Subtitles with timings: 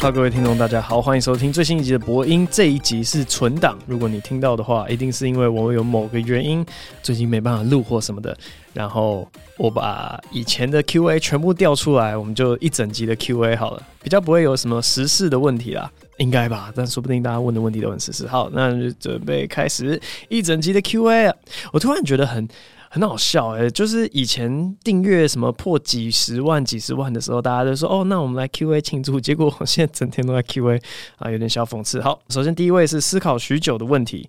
[0.00, 2.46] 好，各位听众，大家好，欢迎收听最新一集的播音。
[2.52, 6.64] 这一集是存档，如果你听到的话，一定是因为我有某个原因
[7.02, 8.36] 最近没办法录或什么的。
[8.72, 16.72] 然后我把以前的 Q&A 全部调出来，我们就一整集的 Q&A 好了，比较不会有什么时事的问题啦，应该吧？
[16.76, 18.24] 但说不定大家问的问题都很时事。
[18.28, 21.34] 好，那就准备开始一整集的 Q&A。
[21.72, 22.48] 我突然觉得很。
[22.90, 29.20] 很好笑哎、就是以前订阅什么破几十万、几十万的时候，大家都说哦，那我们来 Q A 庆祝。
[29.20, 30.82] 结果我现在整天都在 Q A
[31.16, 32.00] 啊，有点小讽刺。
[32.00, 34.28] 好，首先第一位是思考许久的问题，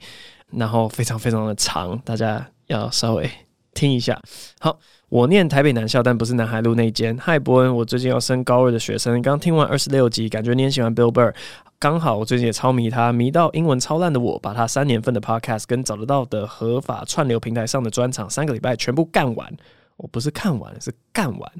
[0.51, 3.29] 然后非常非常的长，大家要稍微
[3.73, 4.21] 听一下。
[4.59, 4.77] 好，
[5.09, 7.17] 我念台北南校，但不是南海路那间。
[7.17, 11.33] 嗨，伯恩，我最近要升高二的学生，刚听完二十六集，感觉你很喜欢 Bill Burr。
[11.79, 19.51] 刚好我最近也超迷他，迷到英文超烂的我，把他三年份的 podcast 跟找得到的合法串流平台上的专场三个礼拜全部干完。
[19.97, 21.51] 我不是看完，是干完。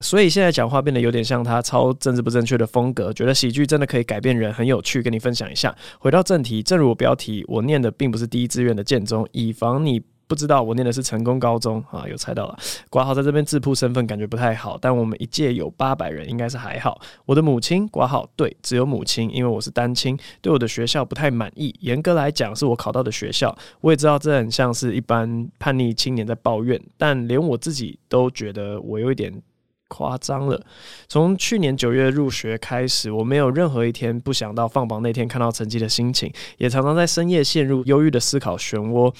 [0.00, 5.74] 所以现在讲话变得有点像他超政治不正确的风格，觉得喜剧真的可以改变人，很有趣，跟你分享一下。
[5.98, 10.02] 回到正题，正如我标题，我念的并不是第一志愿的建中，以防你。
[10.28, 12.58] 不知道我念的是成功高中啊，有猜到了。
[12.90, 17.00] 挂号在这边自曝身份感觉不太好，但我们一届有八百人，应该是还好。
[17.24, 21.74] 我的母亲挂号对，只有母亲，因为我是单亲，对我的学校不太满意。
[21.80, 23.56] 严格来讲，是我考到的学校。
[23.80, 29.42] 我也知道这很像是一般叛逆青年在抱怨，但连我自己都觉得我有一点。
[29.88, 30.60] 夸张了。
[31.08, 39.12] 从去年九月入学开始，我没有任何一天不想到放榜那天看到成绩的心情，也常常在深夜陷入忧郁的思考漩涡。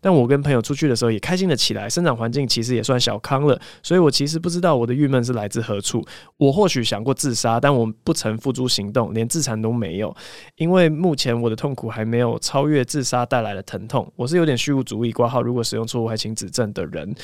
[0.00, 3.58] 但我跟朋友出去的时候也开心了起来，生长环境其实也算小康了。
[3.82, 6.04] 所以我其实不知道我的郁闷是来自何处。
[6.36, 10.14] 我或许想过自杀，但我不曾付诸行动，连自残都没有。
[10.56, 14.10] 因为目前我的痛苦还没有超越自杀带来的疼痛。
[14.16, 17.14] 我是有点虚无主义挂号，如果使用错误还请指正的人。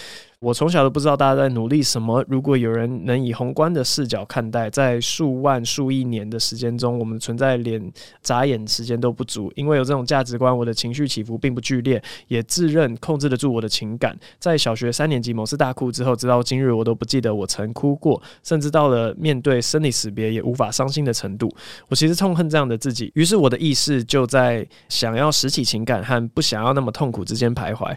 [0.41, 2.25] 我从小都不知道大家在努力什么。
[2.27, 9.53] 如果有人能以宏观的视角看待，在数万数亿年的时间中，我们存在连眨眼时间都不足。
[9.55, 14.19] 因为有这种价值观，我的情绪起伏并不剧烈，也自认控制得住我的情感。
[14.39, 21.55] 在小学三年级某次大哭之后，直到今日我都不记得我曾哭过，甚至到了面对生离死别也无法伤心的程度。
[21.89, 27.95] 我其实痛恨这样的自己，于是我的意识就在想要拾起情感和不想要那么痛苦之间徘徊。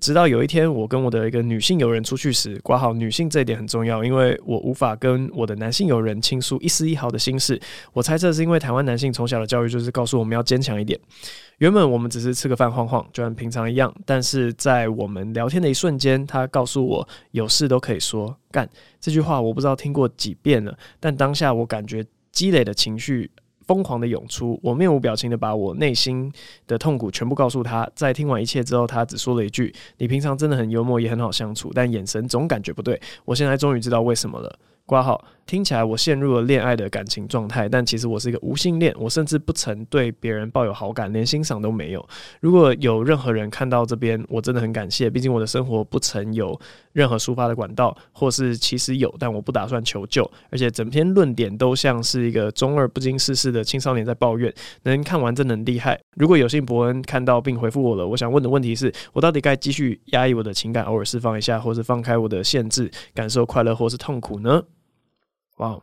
[0.00, 7.60] 直到有一天，我跟我的一个女性友人出去时，挂号女性这一点很重要，因为我无法跟我的男性友人倾诉一丝一毫的心事。
[7.92, 10.98] 我猜测是因为台湾男性从小的教育就是告诉我们要坚强一点。
[11.58, 13.94] 原本我们只是吃个饭晃晃，就像平常一样。
[14.04, 18.68] 但是在我们聊天的一瞬间，他告诉我有事都可以说干。
[19.00, 23.30] 这句话我不知道听过几遍了，但当下我感觉积累的情绪。
[23.66, 26.32] 疯狂的涌出，我面无表情的把我内心
[26.66, 27.88] 的痛苦全部告诉他。
[27.94, 34.58] 在听完一切之后，他只说了一句：“你平常真的很幽默，也很好相处，但眼神总感觉不对。”我现在终于知道为什么了。
[34.86, 42.08] 挂号听起来我陷入了恋爱的感情状态，但其实我是一个无性恋，我甚至不曾对别人抱有好感，连欣赏都没有。
[42.40, 46.58] 如果有任何人看到这边，我真的很感谢，毕竟我的生活不曾有
[46.92, 50.28] 任何抒发的管道，或是其实有，但我不打算求救。
[50.50, 54.52] 而且整篇论点都像是一个中二不经世事的青少年在抱怨，
[54.84, 56.00] 能看完真的很厉害。
[56.16, 64.62] 如果有幸伯恩看到并回复我了，我想问的问题是我到底该继续压抑我的情感，偶尔释放一下，或是放开我的限制，感受快乐或是痛苦呢？
[65.56, 65.80] 哇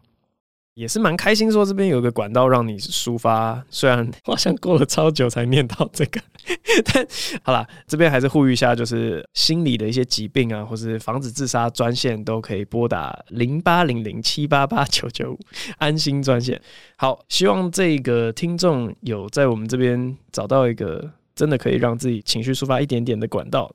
[0.74, 3.62] 也是蛮开心，说这边有个管道让你抒发。
[3.70, 6.22] 虽然 好像过了超久才念到这个，
[6.94, 7.06] 但
[7.44, 15.40] 好啦，这边还是呼吁一下，就是心理的一些疾病啊，或是防止自杀专线都可以拨打零八零零七八八九九五
[15.78, 16.60] 安心专线。
[16.96, 23.70] 好，希望这个听众有在我们这边找到一个真的可以让自己情绪抒发一点点的管道。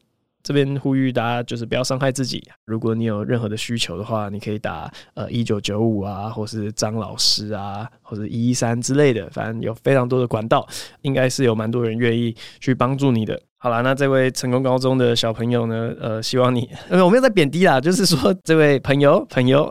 [0.47, 2.41] 这边呼吁大家就是不要伤害自己。
[2.67, 10.65] 如果你有任何的需求的话，你可以打呃一九九五啊，或是张老师啊，或者一一三之类的，反正有非常多的管道，
[11.03, 13.37] 应该是有蛮多人愿意去帮助你的。
[13.59, 19.69] 好啦，那这位成功高中的小朋友呢，呃，希望你呃我没有在贬低啦，就是说这位朋友朋友。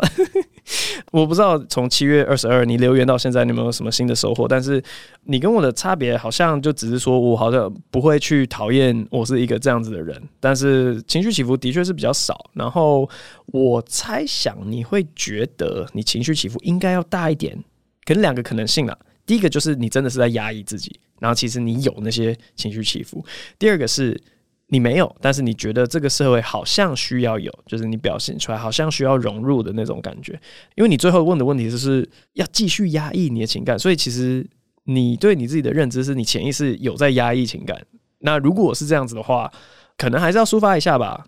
[1.12, 4.48] 我不知道从七月二十二你留言到现在，你有没有什么新的收获？
[4.48, 4.84] 但是
[5.24, 12.50] 你跟我的差别好像就只是说我好像不会去讨厌我是一个这样子的人，但是情绪起伏的确是比较少。
[12.54, 13.10] 然后
[13.48, 17.58] 我猜想你会觉得你情绪起伏应该要大一点，
[18.06, 18.98] 可能两个可能性啦。
[19.26, 23.26] 第一个就是你真的是在压抑自己，然后其实你有那些情绪起伏。
[23.58, 24.22] 第二个是。
[24.68, 30.40] 你没有，但是你觉得这个社会好像需要有，就是你表现出来好像需要融入的那种感觉。
[30.76, 34.46] 因为你最后问的问题就是要继续压抑你的情感，所以其实
[34.86, 37.80] 你对你自己的认知是你潜意识有在压抑情感。
[38.20, 39.52] 那如果是这样子的话，
[39.98, 41.26] 可能还是要抒发一下吧。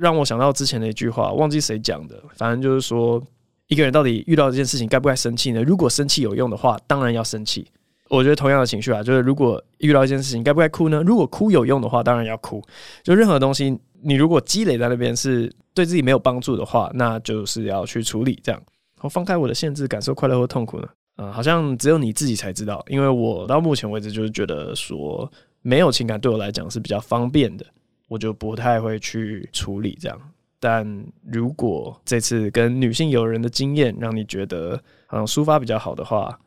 [0.00, 3.22] 让我想到之前的一句话，忘记谁讲的，反正就是说。
[3.68, 5.62] 一个人到底遇到这件事情该不该生气呢？
[5.62, 7.66] 如果生气有用的话，当然要生气。
[8.12, 11.02] 我觉得同样的情绪啊，就是如果遇到一件事情该不该哭呢？
[11.02, 12.62] 如果哭有用的话，当然要哭。
[13.02, 18.38] 就任何东西，你如果积累在那边是对自己没有帮助的话，那就是要去处理。
[18.44, 18.62] 这样，
[19.00, 20.88] 我放开我的限制，感受快乐或痛苦呢？
[21.16, 22.84] 啊、好像只有你自己才知道。
[22.88, 25.30] 因为我到目前为止就是觉得说，
[25.62, 27.64] 没有情感对我来讲是比较方便的，
[28.08, 30.20] 我就不太会去处理这样。
[30.60, 30.86] 但
[31.26, 36.38] 如果这次跟女性友人的经验让你觉得好像抒发比较好的话，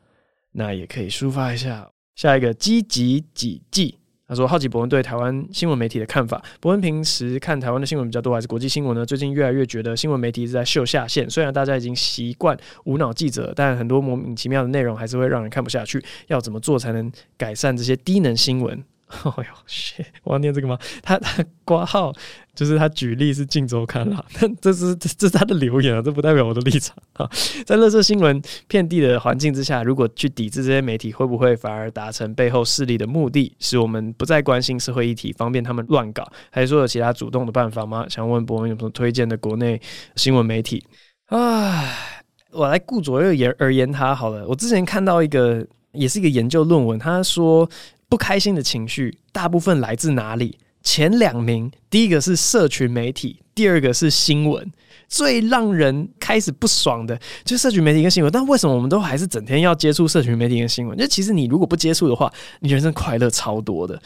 [0.56, 1.88] 那也可以抒发一下。
[2.14, 6.42] 下一个积极己记，他说好奇博文对台湾新闻媒体的看法。
[6.60, 9.04] 博文平时看台湾的新闻比较多，还是国际新闻呢？
[9.04, 11.28] 最近越来越觉得新闻媒体一直在秀下限。
[11.28, 16.02] 虽然大家已经习惯无脑记者，但很多莫名其妙的内容还是会让人看不下去。
[16.28, 18.82] 要怎么做才能改善这些低能新闻？
[19.22, 20.76] 哦哟，shit，我要念这个吗？
[21.00, 22.12] 他他挂号
[22.56, 27.30] 就是他举例是《镜周刊》啦， 但这是这这是他的留言啊，这不代表我的立场 啊。
[27.64, 36.28] 在垃圾新闻遍地的环境之下，如果去抵制这些媒体，会不会反而达成背后势力的目的，使我们不再关心社会议题，方便他们乱搞？
[36.50, 38.06] 还是说有其他主动的办法吗？
[38.08, 39.80] 想问博文有什么推荐的国内
[40.16, 40.84] 新闻媒体？
[41.26, 44.46] 唉，我来顾左右言而言他好了。
[44.48, 45.64] 我之前看到一个，
[45.96, 47.68] 也是一个研究论文，他说。
[48.08, 50.56] 不开心的情绪大部分来自哪里？
[50.80, 54.72] 前两名，第一个是社群媒体，第二个是新闻。
[55.08, 58.32] 最让人开始不爽的就是社群媒体跟新闻。
[58.32, 60.96] 但为什么我们都还是整天要接触社群媒体跟新闻？
[60.96, 64.00] 就其实你如果不接触的话，你人生快乐超多的。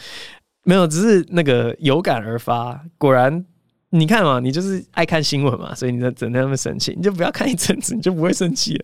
[0.63, 2.83] 没有，只是那个有感而发。
[2.97, 3.45] 果然，
[3.91, 8.81] 你看嘛，你就是爱看新闻嘛，所以你在整天那么生气，你就不要看一阵子，你就不会生气。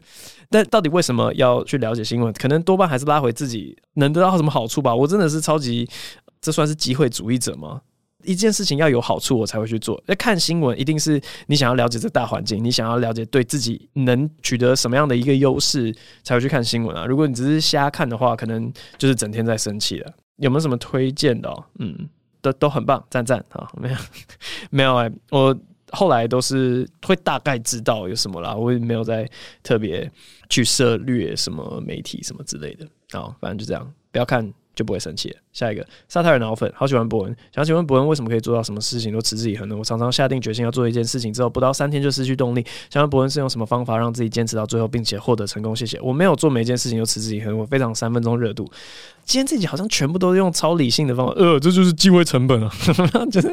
[0.50, 2.32] 但到底为什么要去了解新闻？
[2.34, 4.94] 可能多半还是拉回自己能得到什么好处吧。
[4.94, 5.90] 我真的是超级，
[6.42, 7.82] 这算是机会主义者吗？
[8.24, 10.02] 一件事情要有好处，我才会去做。
[10.06, 17.06] 那看新闻，一定是你想要了解这大环境，你想要了解对自己能取得什么样的一个优势，才会去看新闻啊。
[17.06, 20.12] 如果你只是瞎看的话，可能就是整天在生气了。
[20.38, 21.50] 有没有什么推荐的？
[21.80, 22.10] 嗯，
[22.42, 23.70] 都都很棒，赞赞啊！
[23.78, 23.98] 没有，
[24.72, 25.58] 没有哎，我。
[25.94, 29.26] 后来都是会大概知道有什么啦，我也没有再
[29.64, 30.12] 特别
[30.50, 32.86] 去涉猎什么媒体什么之类的。
[33.18, 35.36] 啊，反正就这样，不要看就不会生气了。
[35.52, 39.76] 下一个撒泰尔脑粉，好喜欢博恩，想请问博恩为什么可以做到什么事情都持之以恒呢？
[39.76, 42.64] 我常常下定决心要做一件事情之后，不到三天就失去动力。
[42.92, 45.76] 想问博恩是用什么方法让自己坚持到最后，并且获得成功？
[45.76, 46.00] 谢谢。
[46.00, 48.70] 我没有做每一件事情都持之以恒，我非常三分钟热度。
[49.26, 52.72] 今天这集好像全部都是用超理性的方法，呃，这就是机会成本啊，
[53.32, 53.48] 就是。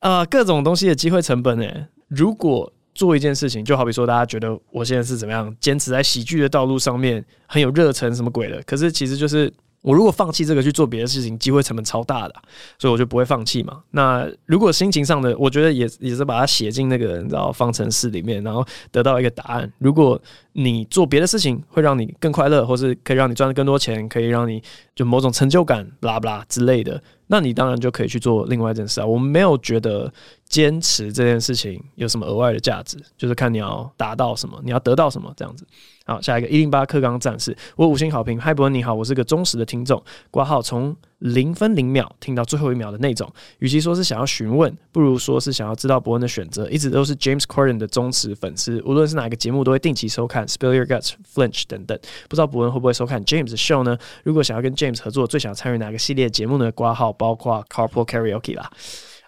[0.00, 1.66] 啊、呃，各种东西的机会成本呢？
[2.08, 8.62] 如果做一件事情，就好比说，大家觉得我现在是怎么样，坚持在喜剧的道路上面很有热忱，什么鬼的？
[8.64, 9.52] 可是其实就是。
[9.84, 12.34] 我如果放弃这个去做别的事情，机会成本超大的，
[12.78, 13.82] 所以我就不会放弃嘛。
[13.90, 19.70] 那如果心情上的，我觉得也也是把它写进那个你知道方程式里面，然后得到一个答案。
[19.76, 20.18] 如果
[20.54, 24.62] 你做别的事情会让你更快乐，或是可以让你赚更多钱，可以让你
[24.94, 29.06] 就某种成就感，巴拉巴拉之类的，那你当然就可以去做另外一件事啊。
[29.06, 30.10] 我们没有觉得
[30.54, 35.66] 坚持这件事情有什么额外的价值，就是看你要达到什么，你要得到什么这样子。
[36.06, 38.38] 好，下一个一零八课纲战士，我五星好评。
[38.38, 43.28] 嗨，伯恩你好，我是个忠实的听众，挂号从零分零秒听到最后一秒的那种。
[43.58, 46.70] 与其说是想要询问，不如说是想要知道伯恩的选择。
[46.70, 51.98] 一直都是 James Corden 的忠实粉丝，无论是哪个节目都会定期收看，Spill Your Guts、Flinch 等等。
[52.28, 53.98] 不知道伯恩会不会收看 James 的 show 呢？
[54.22, 56.70] 如果想要跟 James 合作，最想参与哪个系列节目呢？
[56.70, 58.70] 挂号包括 Carpool Karaoke 啦。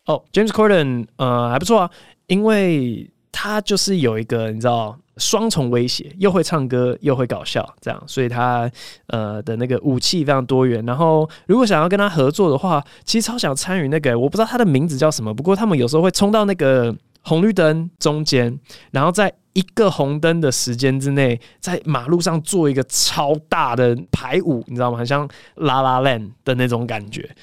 [0.07, 1.91] 哦，James Corden，呃，还不错啊，
[2.27, 4.99] 因为他就是有一个你知道。
[5.19, 8.71] 双重威胁，又会唱歌又会搞笑，这样，所以他
[9.07, 10.85] 呃的那个武器非常多元。
[10.85, 15.33] 然后，如果想要跟他合作的话，其实超想参与那个，我不知道他的名字叫什么。
[15.33, 18.61] 不过他们有时候会冲到那个红绿灯中间，
[18.91, 24.99] 然后在一个红灯的时间之内，在马路上做一个超大的排舞，你知道吗？
[24.99, 27.35] 很像 La La Land 的那种感觉。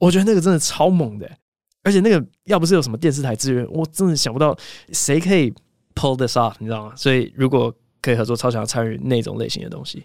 [0.00, 1.30] 我觉得那个真的超猛的，
[1.82, 4.56] 而且那个要不是有什么电视台资源，我真的想不到
[4.92, 5.52] 谁可以。
[5.92, 6.94] Pull this off，你知道吗？
[6.96, 10.02] 所以如果可以合作，超想要参与那种类型的东西。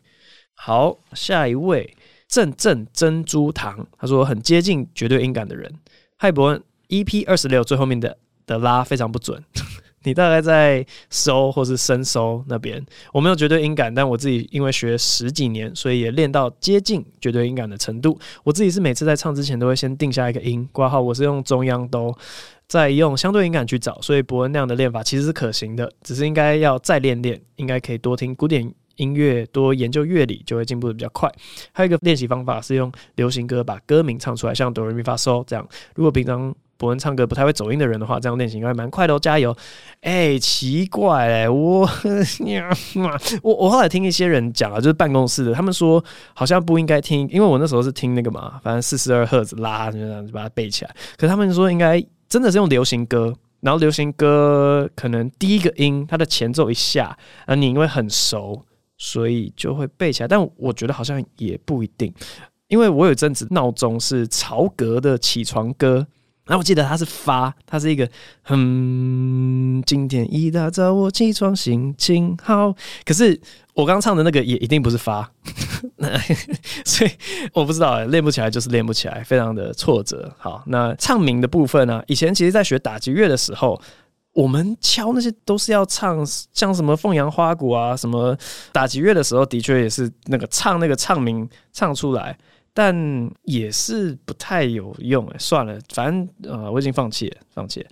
[0.55, 1.96] 好，下一位
[2.27, 5.72] 正正珍珠糖，他说很接近绝对音感的人。
[6.17, 8.17] 嗨，博恩，EP 二十六最后面的
[8.48, 9.41] 的拉非常不准，
[10.06, 12.84] 你大概在收或是升收那边。
[13.12, 18.18] 我没有绝对音感，但我自己因为学十几年，所以也练到接近绝对音感的程度。
[18.44, 22.18] 我自己是每次在唱之前都会先定下一个音挂号，我是用中央哆。
[22.68, 31.32] 再用相对音感去找，所以博恩那样的练法其实是可行的，只是应该要再练练，应该可以多听古典音乐，多研究乐理，就会进步的比较快。
[31.72, 35.64] 还有一个练习方法是用流行歌把歌名唱出来，像哆来咪发嗦这样。
[35.94, 39.56] 如果平常博恩唱歌不太会走音的人的话，这样练习应该蛮快的哦，加油！
[40.01, 41.82] 哎、奇怪、欸，我
[43.42, 46.04] 我我后来听一些人讲啊，就是办公室的，他们说
[46.36, 50.96] 好像不应该听，因为我那时候是听那个嘛，反正四十二赫兹拉就这样就把它背起来。
[51.18, 52.00] 可他们说应该
[52.30, 58.63] 真的是用流行歌，然后流行歌可能第一个音它的前奏一下，啊，你因为很熟，
[59.00, 60.27] 所以就会背起来。
[60.27, 62.13] 但我觉得好像也不一定，
[62.68, 66.06] 因为我有阵子闹钟是曹格的起床歌。
[66.46, 68.08] 然后我记得他是发，他是一个
[68.50, 72.74] 嗯，今天一大早我起床心情好。
[73.04, 73.40] 可是
[73.74, 75.30] 我刚唱的那个也一定不是发，
[76.86, 77.12] 所以
[77.52, 80.32] 我不知道，练不起来就是练不起来，非常的挫折。
[80.38, 82.04] 好，那唱名的部分呢？
[82.06, 83.82] 以前其实在学打击乐的时候，
[84.34, 86.24] 我们敲那些都是要唱，
[86.54, 88.38] 像什么凤阳花鼓啊，什么
[88.72, 92.38] 打击乐的时候，的确也是那个唱那个唱名唱出来。
[92.75, 97.88] 但也是不太有用哎，算了，反正呃，我已经放弃了，放弃了。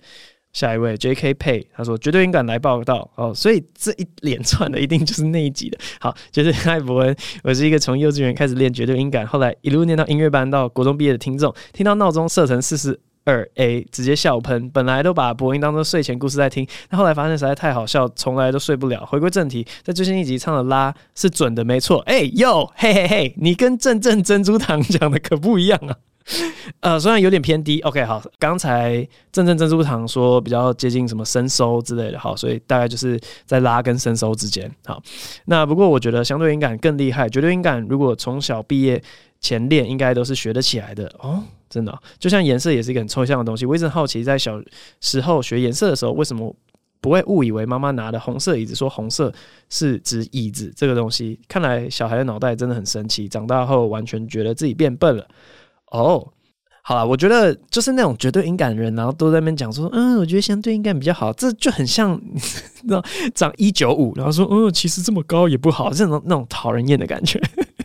[0.52, 1.34] 下一位 J.K.
[1.34, 5.78] Pay，他说绝对音感来报道哦，所以这一连串的一定就是那一集的。
[5.98, 13.00] 好，就是艾伯恩，我是一个从幼稚园开始练绝对音感，后来一路念到音乐班到国中毕业的听众，听到闹钟设成四十。
[13.24, 19.04] 二 A 直接笑喷，本来都把播音当做睡前故事在听，但后来发现实在太好笑，从来都睡不了。
[19.06, 22.00] 回归正题，在最新一集唱的拉是准的，没错。
[22.00, 25.96] 哎哟，嘿嘿嘿，你跟正正珍珠糖讲的可不一样啊。
[26.80, 27.80] 呃，虽然有点偏低。
[27.80, 34.70] OK，好，刚才正正珍珠糖说比较接近什么伸收之类的，好，所以大概就是在拉跟伸收之间。
[34.86, 35.02] 好，
[35.44, 39.02] 那不过我觉得相对音感更厉害，绝对音感如果从小毕业
[39.38, 41.42] 前练，应该都是学得起来的哦。
[41.74, 43.66] 真的、就像颜色也是一个很抽象的东西。
[43.66, 44.62] 我一直好奇，在小
[45.00, 46.54] 时候学颜色的时候，为什么
[47.00, 49.32] 不会误以为妈妈拿的红色椅子说红色
[49.68, 51.40] 是指椅子这个东西？
[51.48, 53.28] 看来小孩的脑袋真的很神奇。
[53.28, 55.26] 长大后完全觉得自己变笨了。
[55.90, 56.24] 哦，
[56.84, 62.20] 好了，我觉得就是那种绝对音感的人，然后都在那边讲说，嗯，我觉得相对音感比较好，这就很像
[62.86, 63.02] 那
[63.34, 67.42] 长一九五，然后说，嗯，其实这么高也不好，这种那种讨人厌的感觉。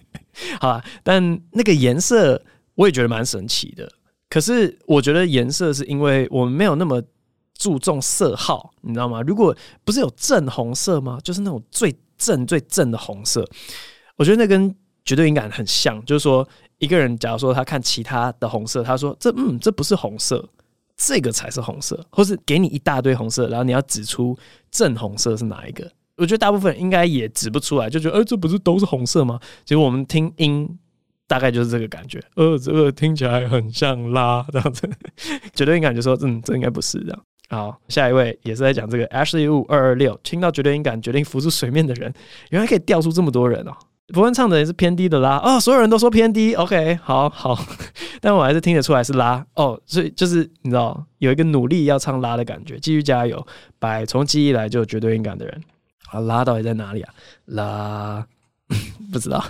[0.62, 2.40] 好了，但那个颜色。
[2.80, 3.92] 我也觉得蛮神奇的，
[4.30, 7.04] 可是我觉得颜色是因为我们没有那么
[7.54, 9.22] 注重色号，你知道吗？
[9.22, 11.20] 如果不是有正红色吗？
[11.22, 13.46] 就是那种最正最正的红色，
[14.16, 16.02] 我觉得那跟绝对音感很像。
[16.06, 20.48] 就是说，一个人假如说他看其他的红色，他说这嗯这不是红色，
[20.96, 24.38] 这个才是红色，或是给你一大堆红色，然后你要指出
[24.72, 25.92] 正红色是哪一个？
[26.16, 29.38] 我觉得大部分人应该也指不出来，就觉得哎、这不是都是红色吗？
[29.66, 30.80] 结果我们听音。
[31.30, 34.90] 大概就是这个感觉，呃，这个听起来很像拉这样子，
[35.54, 37.20] 绝对音感就说，嗯，这应该不是这样。
[37.52, 39.06] 好，下一位也是在讲这个。
[39.10, 42.12] Ashley Wu 二二六，听到绝对音感决定浮出水面的人，
[42.50, 43.72] 原来可以钓出这么多人哦。
[44.12, 47.56] 伯恩唱的也是偏低的啦哦，所有人都说偏低，OK，好好，
[48.20, 49.46] 但我还是听得出来是拉。
[49.54, 53.46] 哦，所以就是你知道有一个努力要唱拉的感觉，继续加油，
[53.78, 55.62] 拜，从记忆来就有绝对音感的人，
[56.08, 57.14] 好，拉到底在哪里啊？
[57.46, 58.26] 拉。
[59.12, 59.44] 不知道，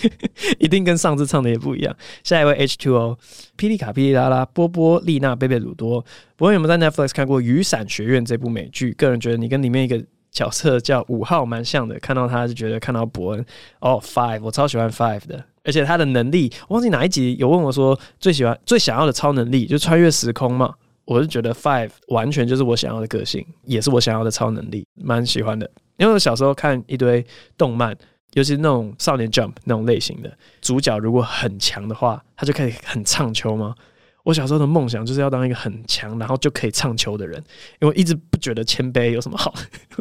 [0.60, 1.96] 一定跟上次唱的也不一样。
[2.22, 3.18] 下一位 H two O，
[3.56, 6.04] 霹雳卡霹雳拉拉，波波丽娜贝贝鲁多。
[6.36, 8.92] 伯恩有没有在 Netflix 看过《雨伞学院》这部美剧？
[8.92, 13.46] 个人觉得你跟里面一个角色叫五号蛮像的，看到他就觉得看到伯恩
[13.80, 20.74] 哦，Five，我超喜欢 Five 的，而且他的能力，忘记哪一集有问我说最喜欢最想要的超能力就穿越时空嘛？
[21.06, 25.68] 我是觉得 Five 完全就是我想要的个性，也是我想要的超能力，蛮喜欢的。
[25.96, 27.24] 因为我小时候看一堆
[27.56, 27.96] 动漫。
[28.38, 33.74] 尤其是那种少年 Jump 那种类型的主角，如果很强的话，他就可以很唱秋吗？
[34.22, 37.42] 我小时候的梦想就是要当一个很强，然后就可以唱秋的人，
[37.80, 39.52] 因为一直不觉得谦卑有什么好，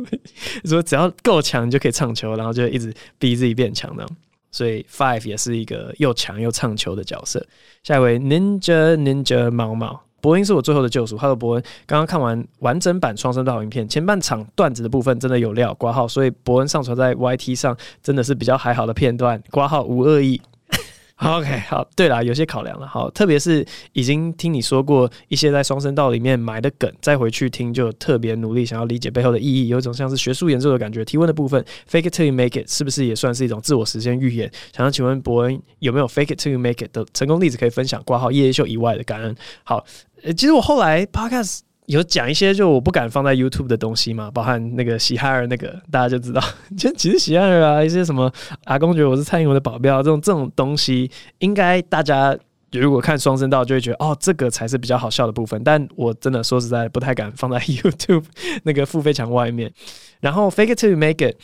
[0.65, 4.05] 说只要够强就可以唱秋，然后就一直逼自己变强的。
[4.51, 7.45] 所以 Five 也是一个又强又唱秋的角色。
[7.83, 10.06] 下一位 Ninja Ninja 猫猫。
[10.21, 11.17] 伯恩是我最后的救赎。
[11.17, 20.41] 哈喽，伯恩，刚刚看完完整版双声道影片，前半场段子的部分真的有料，挂号，所以伯恩上传在 YT 上真的是比较还好的片段，挂号无恶意。
[21.19, 31.03] OK，好，对啦，有些考量了，好，特别是已经听你说过一些在双声道里面埋的梗，再回去听就特别努力想要理解背后的意义，有一种像是学术研究的感觉。
[31.03, 34.51] 提问的部分，Fake it to make it，是不是也算是一种自我实现预言？
[34.71, 37.99] 想要请问伯恩有没有 Fake it to make it 的成功例子可以分享？
[38.03, 39.35] 挂号夜夜秀以外的感恩。
[39.63, 39.83] 好，
[40.23, 41.59] 呃，其实我后来 Podcast。
[41.87, 46.43] 有讲一些就我不敢放在 YouTube 的东西嘛，包含那个喜憨儿那个，大家就知道。
[46.77, 48.29] 其实其实喜憨儿啊，一些什么
[48.65, 51.09] 阿公觉得我是蔡英文的保镖这种这种东西，
[51.39, 52.37] 应该大家
[52.73, 55.63] 如果看双声道就会觉得哦，这个才是比较好笑的部分。
[55.63, 58.25] 但我真的说实在不太敢放在 YouTube
[58.63, 59.71] 那个付费墙外面。
[60.19, 61.37] 然后 Fake it to make it。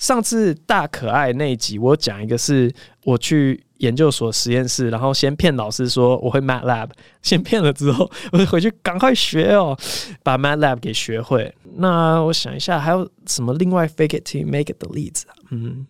[0.00, 2.72] 上次大可爱那一集，我讲一个是
[3.04, 6.88] 我去研究所实验室，然后先骗老师说我会 MATLAB，
[7.22, 9.78] 先骗了之后， 我就回去赶快学哦，
[10.22, 11.54] 把 MATLAB 给学会。
[11.76, 15.36] 那我想一下，还有什么另外 fake it to make it 的例子啊？
[15.50, 15.86] 嗯，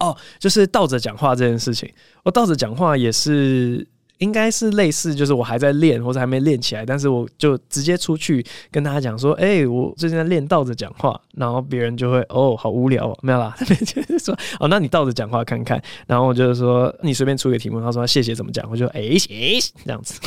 [0.00, 1.88] 哦，就是倒着讲话这件事情，
[2.24, 3.86] 我倒着讲话也是。
[4.22, 13.52] 应该是类似，就是我还在练或者还没练起来，但是我就直接出去跟大家讲说：“哎、我最近在练倒着讲话。”然后别人就会：“哦，好无聊哦， 没有啦。”
[13.84, 20.20] 就是说：“哦，那你倒着讲话看看。”然后我就是说：“你随便出个题目。”他说：“谢谢，怎么讲？”我就：“哎、欸，谢这样子，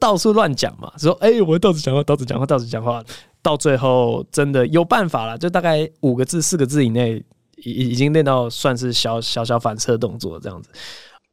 [0.00, 0.92] 到处乱讲嘛。
[0.98, 3.02] 说：“哎、欸，我倒着讲话，倒着讲话，倒着讲话。”
[3.40, 7.22] 到最后真的有办法了，就大概五个字、四个字以内，
[7.58, 10.70] 已已经练到算是小小小反侧动作这样子。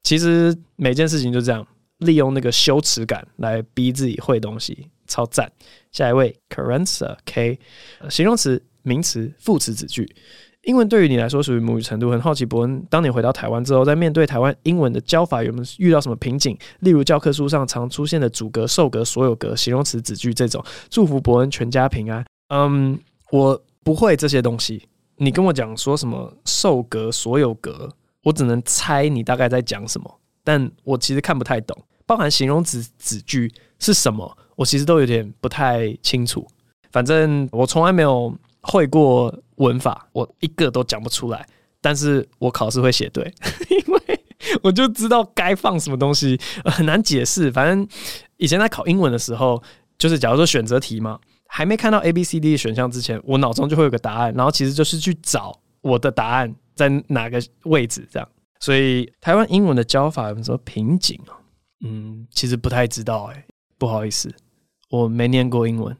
[0.04, 1.66] 其实每件事情就这样，
[2.00, 5.52] 利用那个羞耻感来逼自己会东西，超赞。
[5.92, 7.60] 下一位，Carenza K，
[8.10, 10.14] 形容词、名词、副词、子句。
[10.64, 16.56] 英文对于你来说属于母语程度，很好奇伯恩当你回到台湾之后，在面对台湾英文的教法有没有遇到什么瓶颈？
[16.82, 20.64] 例如教科书上常出现的主格、受格、所有格、形容词、子句这种。
[20.90, 22.24] 祝福伯恩全家平安。
[22.50, 23.00] 嗯，
[23.32, 24.88] 我不会这些东西。
[25.18, 27.92] 你跟我讲说什么受格、所有格？
[28.24, 31.76] 我只能猜你大概在讲什么，但我其实看不太懂，
[32.06, 36.48] 包含形容词子句是什么，我其实都有点不太清楚。
[36.92, 41.46] 反正我从来没有会过文法，我一个都讲不出来。
[41.84, 43.24] 但是我考试会写对，
[43.70, 44.20] 因为
[44.62, 47.52] 我就知道该放什么东西，很难解释。
[47.52, 47.88] 反正
[48.38, 49.60] 以前在考英文的时候，
[49.98, 56.54] 就是假如说选择题嘛，还没看到 A、B、C、D 选项之前，我脑中就会有个答案，然后其实就是去找我的答案。
[56.90, 58.08] 在哪个位置？
[58.12, 58.28] 这样，
[58.60, 61.20] 所以台湾英文的教法有什么瓶颈？
[61.86, 63.46] 嗯，其实不太知道哎、
[63.78, 64.34] 不好意思，
[64.90, 65.96] 我没念过英文，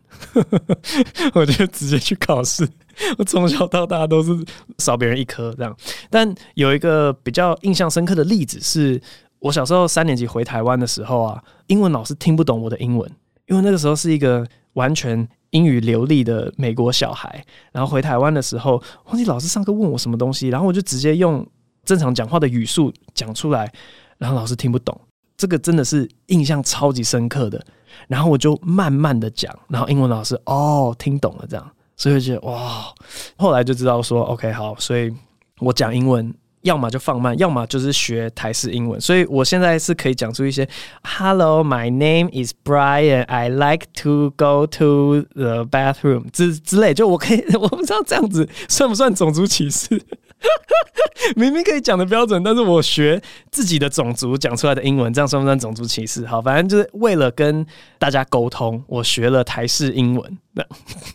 [1.34, 2.68] 我就直接去考试。
[3.18, 4.32] 我从小到大都是
[4.80, 5.76] 少别人一科这样。
[6.10, 9.02] 但有一个比较印象深刻的例子是，
[9.40, 13.10] 我小时候三年级回台湾的时候啊，英文老师听不懂我的英文，
[13.48, 15.28] 因为那个时候是一个完全。
[15.52, 21.46] 英语流利的美国小孩，然后回台湾的时候，忘记老师上课问我什么东西，然后我就直接用
[21.86, 23.72] 正常讲话的语速讲出来，
[24.18, 25.00] 然后老师听不懂，
[25.38, 27.64] 这个真的是印象超级深刻的。
[28.08, 32.94] 然后我就慢慢的讲，然后英文老师哦听懂了这样，所以就觉得哇，
[33.38, 35.14] 后来就知道说 OK 好，所以
[35.60, 36.34] 我讲英文。
[36.62, 40.68] 要么就放慢，要么就是学台式英文，所以我现在是可以讲出一些
[41.04, 43.24] “Hello, my name is Brian.
[43.26, 50.02] I like to go to the bathroom” 之之类，就我可以，我不知道这样子算不算种族歧视？
[51.36, 53.22] 明明可以讲的标准，但是我学
[53.52, 56.26] 自己的种族讲出来的英文，这样算不算种族歧视？
[56.26, 57.66] 好，反正就是为了跟
[58.00, 60.64] 大家沟通，我学了台式英文，那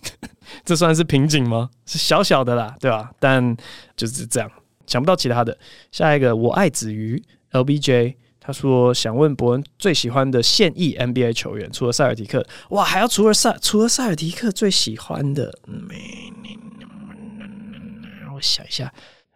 [0.64, 1.70] 这算是瓶颈吗？
[1.87, 3.11] 是小小的啦，对吧？
[3.18, 3.56] 但
[3.96, 4.48] 就是这样。
[4.87, 5.57] 想不到其他的，
[5.92, 7.22] 下一个我爱子鱼
[7.53, 15.53] LBJ，他说想问伯恩最喜欢的现役 NBA 球员，除了塞尔提克，哇，还要除了塞除了塞尔提克最喜欢的，
[18.35, 18.92] 我想一下，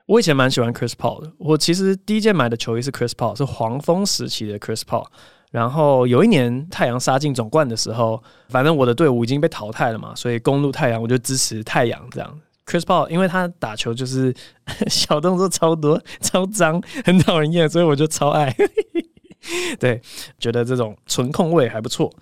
[0.06, 5.06] 我以前蛮喜欢 Chris Paul 的，我其实第一件买的球衣是 Chris Paul，是黄蜂时期的 Chris Paul，
[5.50, 12.40] 然后有一年太阳杀进总冠的时候，反正我的队伍已经被淘汰了嘛，所以公鹿太阳我就支持太阳这样。
[12.66, 14.34] Chris Paul，因为他打球就是
[14.88, 18.54] 小动作超多、超脏，很讨人厌，所以我就超爱。
[19.78, 20.00] 对，
[20.38, 22.12] 觉得这种纯控位还不错。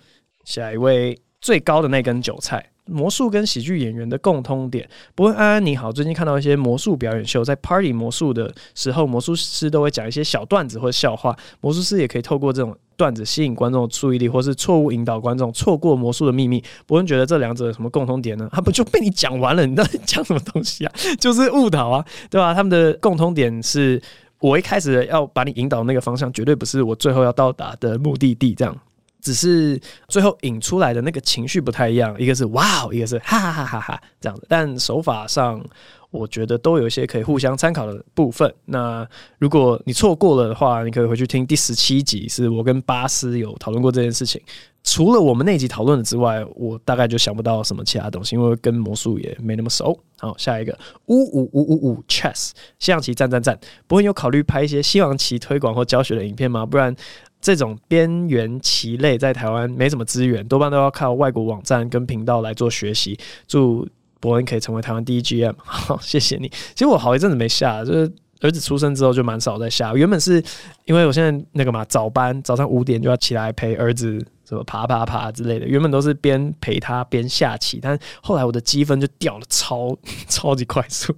[0.45, 4.89] 下一位最高的那根韭菜，魔术跟喜剧演员的共通点。
[5.15, 12.75] 不过安安你好，最近看到一些魔术表演秀，在 Party 魔术的时候，魔术师都会讲一些小段子或笑话，魔术师也可以透过这种。
[12.99, 16.61] 段子吸引观众的注意力，或是错误引导观众错过魔术的秘密。
[16.85, 18.49] 伯恩觉得这两者有什么共同点呢？
[18.51, 19.65] 他不就被你讲完了？
[19.65, 20.93] 你到底讲什么东西啊？
[21.17, 22.53] 就是误导啊，对吧？
[22.53, 24.01] 他们的共通点是
[24.39, 28.53] 我一开始要把你引导那个方向，绝对不是我最后要到达的目的地。
[28.53, 28.77] 这样，
[29.21, 34.45] 只是最后引出来的那个情绪不太一样，一个是哇哦，一个是 哈哈哈哈哈这样子。
[34.49, 35.63] 但手法上。
[36.11, 38.51] 我觉得都有一些可以互相参考的部分。
[38.65, 44.41] 那如果你错过了的话，你可以回去听第十七集，是我跟巴斯有讨论过这件事情。
[44.83, 49.95] 除了我们那集讨论的之外，我大概就想不到什么其他东西，因为跟魔术也没那么熟。
[50.17, 53.59] 好，下一个五五五五五 chess 西洋棋赞赞赞。
[53.85, 56.65] 不会有考虑拍一些西洋棋推广或教学的影片吗？
[56.65, 56.95] 不然
[57.41, 63.17] 这种边缘棋类在台湾没什么资源，多半都要靠外国网站跟频道来做学习。
[63.47, 63.87] 祝。
[64.21, 66.49] 伯恩可以成为台湾第一 GM， 好，谢谢你。
[66.49, 69.93] 其实我好一阵子没下，就是儿子出生之后就蛮少在下。
[69.93, 70.43] 原本是
[70.83, 75.65] 因为我现在那个嘛早班，早上五点就要起来陪儿子什么爬爬爬之类的。
[75.65, 79.97] 原本都是边陪他边下棋，但后来我的积分就掉了超
[80.27, 81.15] 超级快速，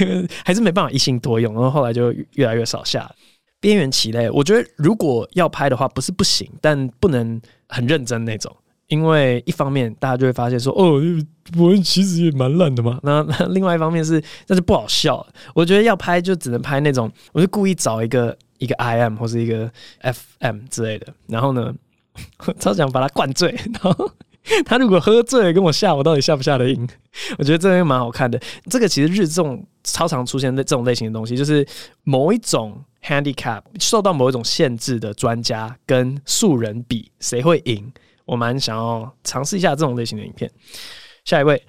[0.00, 3.06] 因为还是没办法一心多用，然后后来就越来越少下。
[3.60, 8.54] 边缘棋类，我觉得如果要拍的话，不是不行，但不能很认真那种。
[8.86, 10.98] 因为一方面大家就会发现说，哦，
[11.58, 12.98] 我其实也蛮烂的嘛。
[13.04, 15.26] 那另外一方面是，那就不好笑。
[15.54, 21.12] 我觉得要拍就只能拍那种，我就故意找一个一个 I M 或是一个 F M 之类的。
[21.26, 21.74] 然后呢，
[22.58, 23.50] 超想把他灌醉。
[23.74, 24.10] 然后
[24.64, 26.88] 他如果喝醉了跟我下，我到底下不下得赢？
[27.38, 28.40] 我觉得这个蛮好看的。
[28.70, 31.66] 这个其实日中超常出现的这种类型的东西，就是
[32.04, 37.92] 某一种 handicap 受到某一种限制的专家跟素人比，谁会赢？
[38.24, 40.50] 我蛮想要尝试一下这种类型的影片。
[41.24, 41.62] 下一位。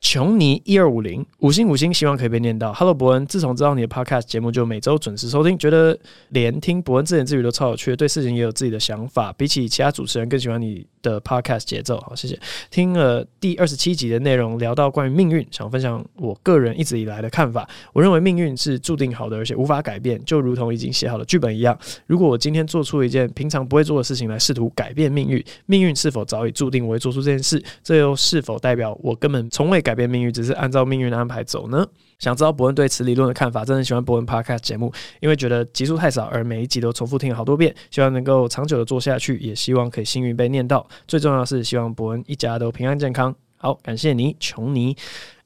[0.00, 2.72] 琼尼一二五零五星五星，希望可以被念到。
[2.72, 5.96] Hello，伯恩，自从知道你的 Podcast 节目，就每周准时收听，觉得
[6.30, 9.30] 连听伯恩自言自语都超有趣，对事情也有自己的想法。
[9.34, 12.00] 比起其他主持人，更喜欢你的 Podcast 节奏。
[12.00, 12.36] 好，谢谢。
[12.70, 17.68] 听了第二十七集的内容，聊到关于命运，想分享我个人一直以来的看法。
[17.92, 21.78] 我认为命运是注定好的，而且无法改变，就如同已经写好的剧本一样。
[22.06, 27.62] 如果我今天做出一件平常不会做的事情来试图改变命运，命运是否早已注定我会做出这件事？
[27.84, 29.89] 这又是否代表我根本从未改？
[29.90, 31.84] 改变命运，只是按照命运的安排走呢？
[32.20, 33.64] 想知道伯恩对此理论的看法？
[33.64, 37.74] 真的喜欢伯恩 Podcast 节目，因为觉得集数太少，而每一集都重复听了好多遍。
[37.90, 40.86] 希望能够长久的做下去，也希望可以幸运被念到。
[41.08, 43.34] 最重要的是，希望伯恩一家都平安健康。
[43.56, 44.96] 好，感谢你，琼尼。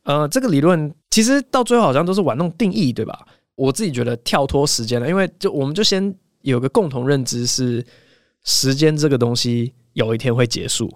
[0.03, 3.27] 呃，这个理论其实到最后好像都是玩弄定义，对吧？
[3.55, 7.83] 我自己觉得跳脱时间了，因为就我们就先有个共同认知是，
[8.45, 10.93] 时间这个东西有一天会结束。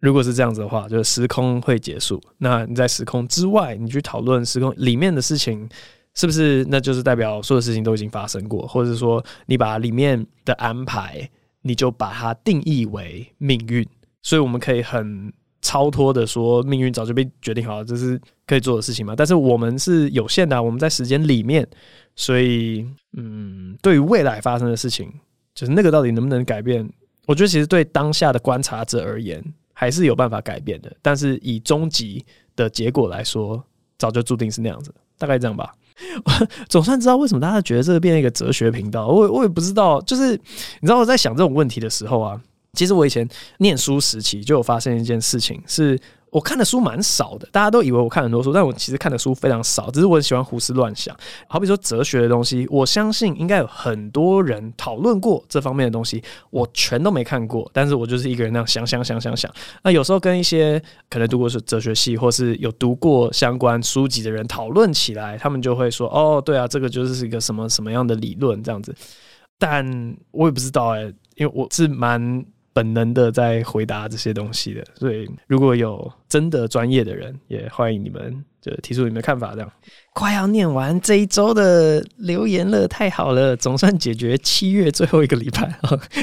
[0.00, 2.20] 如果是这样子的话，就是时空会结束。
[2.38, 5.68] 那你在时空之外，你去讨论时空里面的事情，
[6.14, 11.28] 是不是那就是代表所有事情都已经发生过，或者是说你把里面的安排，
[11.62, 13.86] 你就把它定义为命运？
[14.22, 15.32] 所以我们可以很
[15.62, 19.14] 超脱的说，命运早就被决定好了，这是可以做的事情嘛？
[19.16, 21.66] 但是我们是有限的啊，我们在时间里面，
[22.14, 25.10] 所以嗯，对于未来发生的事情，
[25.54, 26.86] 就是那个到底能不能改变？
[27.26, 29.42] 我觉得其实对当下的观察者而言。
[29.78, 32.24] 还是有办法改变的，但是以终极
[32.56, 33.62] 的结果来说，
[33.98, 35.74] 早就注定是那样子，大概这样吧。
[36.24, 36.32] 我
[36.66, 40.00] 总算知道为什么大家觉得这个变成一个哲学频道，我我也不知道。
[40.00, 42.40] 就是你知道我在想这种问题的时候啊，
[42.72, 46.00] 其实我以前念书时期就有发生一件事情是。
[46.36, 49.90] 我看的书蛮少的，大家都以为我看很多书，但我其实看的书非常少。
[49.90, 51.16] 只是我很喜欢胡思乱想，
[51.48, 57.70] 好比说哲学的东西，我相信应该有很多人讨论过这方面的东西，我全都没看过。
[57.72, 59.50] 但是我就是一个人那样想想想想想。
[59.82, 68.94] 那有时候跟一些可能读过是哲学系或是有读过相关书籍的人讨论起来，他们就会说：“哦，对啊，这个就是一个什么什么样的理论这样子。”
[69.58, 71.04] 但我也不知道哎、
[71.36, 72.44] 因为我是蛮。
[72.76, 79.54] 本能的在回答这些东西的，所以如果有真的专业的人，也欢迎你们就提出你们的看法。
[79.54, 79.72] 这样
[80.12, 85.74] 快要念完这一周的留言了，太好了，总算解决七月最后一个礼拜。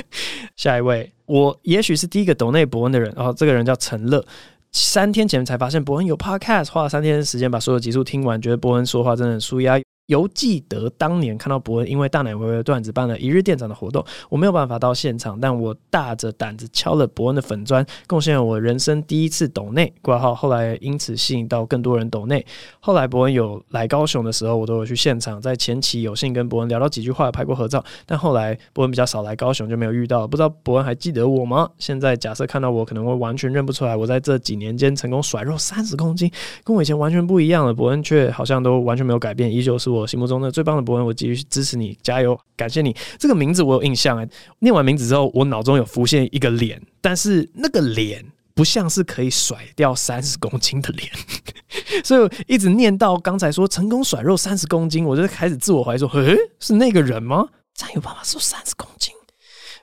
[0.55, 4.23] 下一位，我也许是第一个懂内伯恩的人，然后这个人叫陈乐，
[4.71, 9.81] 三天前才发现伯恩有 podcast，花了三天时间把所有集数听完，觉得伯恩说话真的很舒压。
[10.07, 22.45] 犹记得当年看到伯恩因为大奶微微的段子办了一日店长的活动，我没有办法到现场，但我大着胆子敲了伯恩的粉砖，贡献了我人生第一次抖内挂号，后来因此吸引到更多人抖内。
[22.81, 31.69] 后来伯恩有来高雄的时候，我都有去现场，在前期有幸跟伯恩聊到几句话，拍过合照，但后来伯恩比较少来高雄，就没有遇到，不知道伯恩还记得我吗？
[31.77, 33.95] 现在假设看到我，可能会完全认不出来。
[33.95, 36.29] 我在这几年间成功甩肉三十公斤，
[36.65, 37.73] 跟我以前完全不一样了。
[37.73, 39.93] 伯恩却好像都完全没有改变，依旧是。
[39.93, 42.93] 我我心目中的最棒的博文，我继续支持你，加油，感谢你。
[43.17, 44.27] 这个名字我有印象哎，
[44.59, 51.09] 念完名字之后，我脑中有浮现一个脸，但是那个脸不像是可以甩掉三十公斤的脸，
[52.03, 57.47] 所以我一直念到刚才说成功甩肉三十公斤，我就开始自我怀疑说，诶，是那个人吗？
[57.73, 59.13] 这样有办法瘦三十公斤？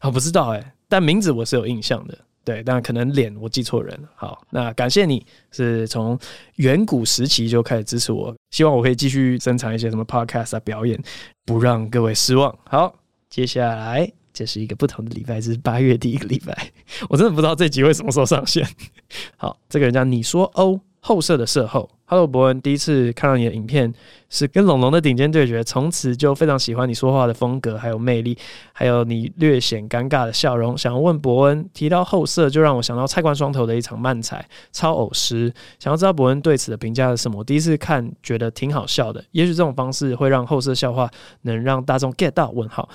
[0.03, 2.19] 我不知道哎，但名字我是有印象的。
[2.45, 4.09] 对，但可能脸我记错人了。
[4.15, 6.19] 好，那感谢你是从
[6.57, 11.01] 远古时期就开始支持我，希望我可以继续生产一些什么 podcast 表演，
[11.45, 12.57] 不让各位失望。
[12.65, 12.95] 好，
[13.29, 16.71] 接下来这是一个不同的礼拜，是八月第一个礼拜，
[17.09, 18.67] 我真的不知道这集会什么时候上线。
[19.37, 20.81] 好，这个人叫你说哦。
[21.03, 23.95] 后舍的舍后，Hello 伯恩，第一次看到你的影片
[24.29, 28.37] 是跟龙龙的顶尖对决，从此就非常喜欢你说话的风格，还有魅力，
[28.73, 30.77] 还有你略显尴尬的笑容。
[30.77, 37.39] 想要问伯恩，提到后色就让我想到菜冠双头的一场漫才超偶师，想要知道伯恩对此的评价是什么？
[37.39, 41.09] 我第一次看觉得挺好笑的，也许这种方式会让后色笑话
[41.43, 42.89] 能让大众 get 到问号。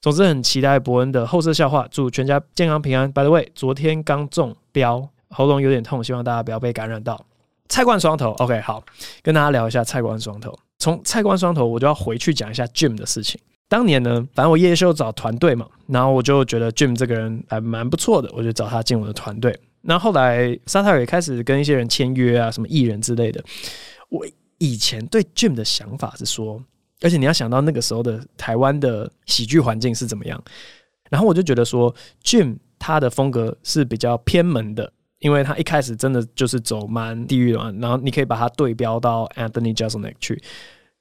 [0.00, 3.12] 总之很期待伯恩的后色笑话，祝全家健康平安。
[3.12, 7.29] By the way，昨天刚中标，喉咙有点痛，希望大家不要被感染到。
[7.70, 8.84] 菜冠双头，OK，好，
[9.22, 10.52] 跟大家聊一下菜冠双头。
[10.80, 13.40] 从菜冠双头，我就要回去讲一下 Jim 的事情。
[13.68, 19.56] 当年呢，反正我夜秀找团队嘛，然后我就觉得 Jim 这个人还蛮不错的，我就找他进我的团队。
[19.82, 23.42] 那后来沙特尔也开始跟一些人签约啊，什么艺人之类的。
[24.08, 24.26] 我
[24.58, 26.60] 以前对 Jim 的想法是说，
[27.02, 30.42] 而且你要想到那个时候的台湾的喜剧环境是怎么样，
[31.08, 40.42] 然后我就觉得说，Jim 他的风格是比较偏门的，因为他一开始真的就是走蛮地狱的，然后你可以把它对标到 Anthony Jeselnik 去，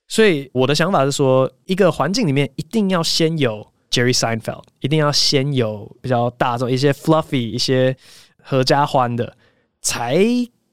[0.07, 7.97] 所以我的想法是说，一个环境里面一定要先有 Jerry Seinfeld，一定要先有比较大众一些 fluffy 一些
[8.43, 9.35] 合家欢的
[9.81, 10.23] 才。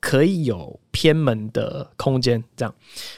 [0.07, 2.73] 可以有偏门的空间，这样，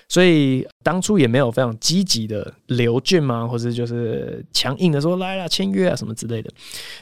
[0.09, 6.51] 所以当初也没有非常积极的留 Jim 啊，或者就是强硬的说来啦签约啊什么之类的。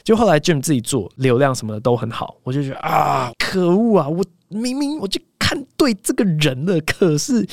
[0.03, 4.09] 就后来 Jim 自己做，流量什么的都很好，我就觉得啊，可恶啊！
[4.09, 7.47] 我明明我就看对这个人了，可是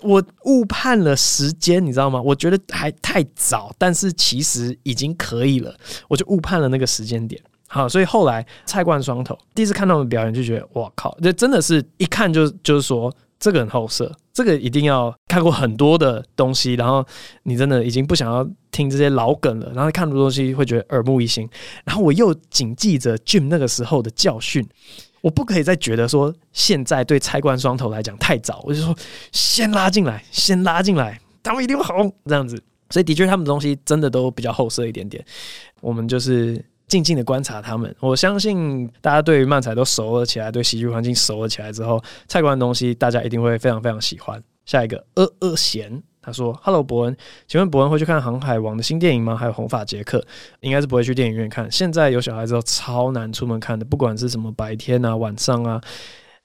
[0.00, 2.18] 我误判了时间，你知道吗？
[2.22, 5.76] 我觉得还太早，但是其实已经可以了，
[6.08, 7.38] 我就误判了那个时间点。
[7.74, 17.04] 好，所以后来菜冠双头第一次看到他们表演，就觉得哇靠，这真的是一看就就是说这个很后设，这个一定要看过很多的东西，然后
[17.42, 21.50] 你真的已经不想要听这些老梗了，然后看很多东西会觉得耳目一新。
[21.84, 24.64] 然后我又谨记着 Jim 那个时候的教训，
[25.20, 28.96] 我不可以再觉得说现在对菜冠双头来讲太早，我就说
[29.32, 32.62] 先拉进来，先拉进来，他们一定会红这样子。
[32.90, 35.24] 所以的确他们的东西真的都比较后色一点点，
[35.80, 36.64] 我们就是。
[36.86, 44.42] 静静的观察他们，我相信大家对于漫才都熟了起来，对喜剧环境熟了起来之后，菜馆的东西大家一定会非常非常喜欢。
[44.66, 47.16] 下一个，呃呃贤，他说：“Hello，伯恩，
[47.46, 49.36] 请问伯恩会去看《航海王》的新电影吗？
[49.36, 50.18] 还有《红发杰克》，
[50.60, 51.70] 应该是不会去电影院看。
[51.70, 55.80] 现在有小孩之后，超难出门看的，不管是什么白天啊、晚上啊，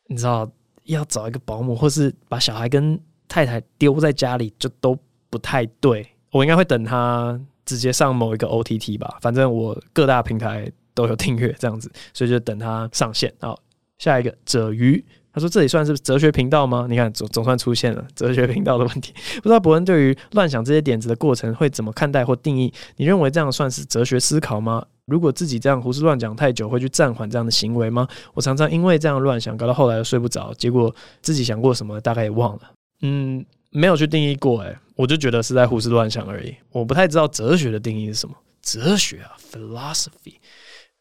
[0.07, 0.49] 你知道
[0.83, 2.99] 要找一个保姆，或是把小孩跟
[3.29, 4.97] 太太丢在家里，就都
[5.29, 6.05] 不太对。
[6.31, 13.31] 我应该会等他。”直接上某一个 OTT 吧，反正我各大平台都有订阅这样子，所以就等它上线。
[13.39, 13.59] 好，
[13.99, 16.87] 下一个哲鱼，他说这里算是哲学频道吗？
[16.89, 19.13] 你看总总算出现了哲学频道的问题。
[19.37, 22.73] 不知道伯恩对于乱想这些点子的过程会怎么看待或定义？
[22.95, 24.83] 你认为这样算是哲学思考吗？
[25.05, 28.07] 如果自己这样胡思乱讲太久，会去暂缓这样的行为吗？
[28.33, 32.61] 我常常因为这样乱想，搞到后来又睡不着，结果自己想过什么大概也忘了。
[33.03, 33.45] 嗯。
[33.71, 36.55] 没有去定义过，诶，我就觉得是在胡思乱想而已。
[36.71, 38.35] 我不太知道哲学的定义是什么。
[38.61, 40.35] 哲学啊，philosophy，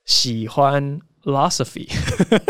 [0.05, 1.89] 喜欢 philosophy，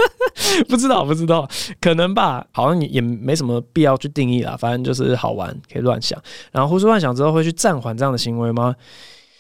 [0.68, 1.48] 不知道，不知道，
[1.80, 2.46] 可能吧。
[2.52, 6.20] 好像也没什么必要去定义啦，反正就是好玩，可以乱想。
[6.52, 8.74] 然后胡思乱想之后会去暂缓这样的行为吗？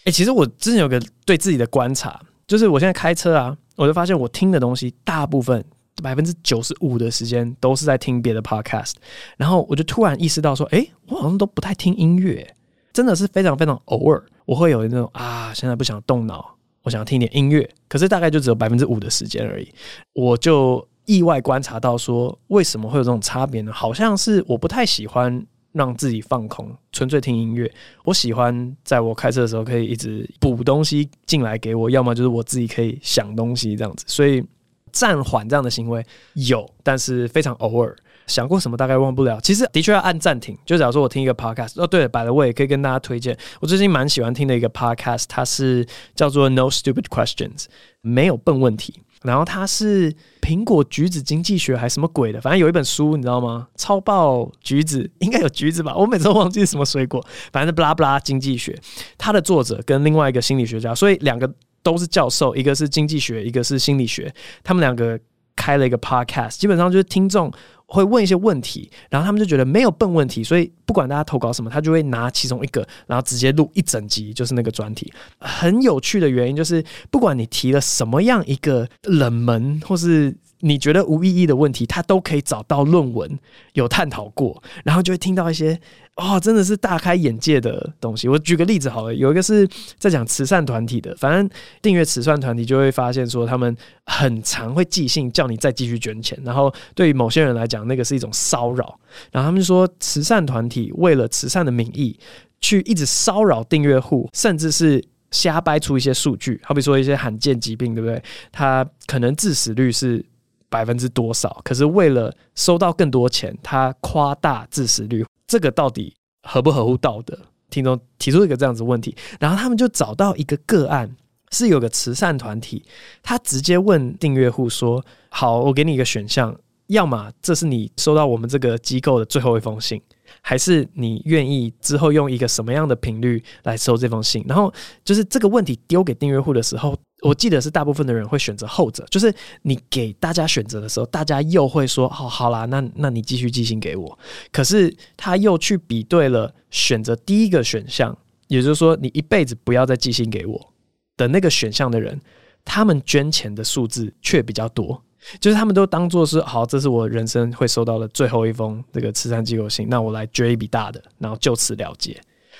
[0.04, 5.64] 诶，其实我之前有个对自己的观察，就是我现在开车啊，我就发现我听的东西大部分。
[6.02, 8.94] 百分之九十五的时间都是在听别的 podcast，
[9.36, 12.54] 然后我就突然意识到说，诶，我好像都不太听音乐，
[12.92, 19.68] 真的是非常非常偶尔，我会有那种啊，现在不想动脑，我想听点音乐，可是大概就只有百分之五的时间而已，
[20.12, 23.72] 我就意外观察到说，为什么会有这种差别呢？
[23.72, 27.70] 好像是我不太喜欢让自己放空，纯粹听音乐，
[28.04, 34.44] 我喜欢在我开车的时候可以一直补东西进来给我，要么就是我自己可以想东西这样子，所以。
[34.92, 37.96] 暂缓这样的行为有，但是非常偶尔。
[38.26, 39.40] 想过什么大概忘不了。
[39.40, 40.54] 其实的确要按暂停。
[40.66, 43.34] 就假如说我听一个 podcast，哦对了，by the way，可以跟大家推荐。
[43.58, 47.64] 我最近蛮喜欢听的一个 podcast，它是叫做 No Stupid Questions，
[48.02, 49.00] 没有笨问题。
[49.22, 53.66] 然后它是苹果橘子经济学还是什么鬼的，反正有一本书你知道吗？
[53.76, 55.96] 超爆橘子，应该有橘子吧？
[55.96, 58.78] 我每次都忘记什么水果，反正是布拉布拉经济学。
[59.16, 61.50] 它的作者跟另外一个心理学家，所以两个。
[61.82, 64.32] 都是教授，一个是经济学，一个是心理学。
[64.62, 65.18] 他们两个
[65.56, 67.52] 开了一个 podcast，基本上就是听众
[67.86, 75.12] 会问一些问题，然后他们就觉得没有笨问题，所以不管大家投稿什么，他就会拿其中一个，然后直接录一整集，就是那个专题。
[75.38, 83.38] 很有趣的原因就是，不管你提了什么样一个冷门或是你觉得无意义的问题，他都可以找到论文
[83.74, 85.78] 有探讨过，然后就会听到一些。
[86.20, 88.26] 哦，真的是大开眼界的东西。
[88.26, 89.64] 我举个例子好了，有一个是
[90.00, 91.48] 在讲慈善团体的，反正
[91.80, 98.98] 订阅慈善团体就会发现说，他们很常会寄信叫你再继续捐钱，然后对于某些人来讲，那个是一种骚扰。
[99.30, 102.18] 然后他们说，慈善团体为了慈善的名义，
[102.60, 108.20] 去一直骚扰订阅户，甚至是瞎掰出一些数据，好比说一些罕见疾病，对不对？
[108.50, 110.26] 他可能致死率是
[110.68, 115.24] 百分之多少，可是为了收到更多钱，他夸大致死率。
[115.46, 117.38] 这个到底合不合乎道德？
[117.70, 121.14] 听众提出一个这样子问题，然后他们就找到一个个案，
[121.50, 122.84] 是有个慈善团体，
[123.22, 126.54] 他直接问订阅户说：“好，我给你一个选项，
[126.86, 130.00] 要么这是你收到我们这个机构的最后一封信。”
[130.42, 134.44] 还是你愿意之后用一个什么样的频率来收这封信？
[134.46, 139.04] 然后就是这个问题丢给订阅户的时候，我记得是大部分的人会选择后者。
[139.10, 144.18] 就是你给大家选择的时候，大家又会说：“好，好啦，那那你继续寄信给我。”
[144.52, 150.72] 可是他又去比对了选择第一个选项，也就是说你一辈子不要再寄信给我
[151.16, 152.20] 的那个选项的人，
[152.64, 155.02] 他们捐钱的数字却比较多。
[155.40, 162.18] 就是他们都当做是好，这是我人生会收到的最后一封这个慈善机构信，那我来捐一笔大的，然后就此了结，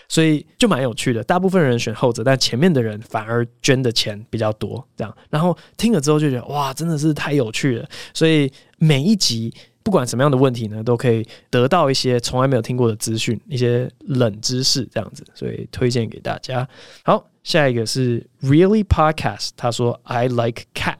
[0.08, 1.22] 所以就蛮有趣的。
[1.22, 5.16] 大部分人选后者，但前面的人反而捐的钱比较多，这样。
[5.30, 7.88] 然后听了之后就觉得哇，真的是太有趣了。
[8.14, 16.66] 所以每一集不管什么样的问题呢，都可以得到一些从来没有听过的资讯，一些冷知识这样子，所以推荐给大家。
[17.04, 20.96] 好，下一个是 Really Podcast，他说 I like cat。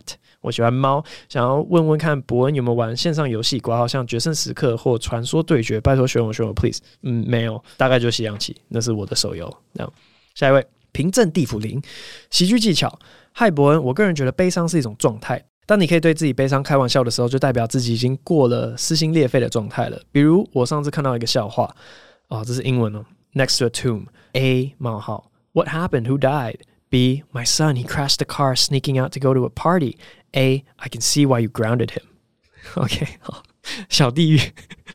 [0.49, 6.81] 我喜欢猫，想要问问看博恩有没有玩线上游戏，括号像决胜时刻或传说对决，拜托选我选我，please。
[7.03, 9.47] 嗯，没有，大概就西洋棋，那是我的手游。
[9.75, 9.93] 这样，
[10.35, 11.81] 下一位平镇地府灵
[12.31, 12.99] 喜剧技巧，
[13.33, 20.01] 嗨博恩，我个人觉得悲伤是一种状态，当你可以对自己悲伤开玩笑的时候，就代表自己已经过了撕心裂肺的状态了。
[20.11, 21.71] 比如我上次看到一个笑话，
[22.29, 26.07] 哦，这是英文哦，Next to a tomb，A 冒号，What happened?
[26.07, 26.61] Who died?
[26.91, 29.99] B my son he crashed the car sneaking out to go to a party.
[30.36, 32.04] A, I can see why you grounded him.
[32.76, 33.44] OK，好，
[33.90, 34.40] 小地狱，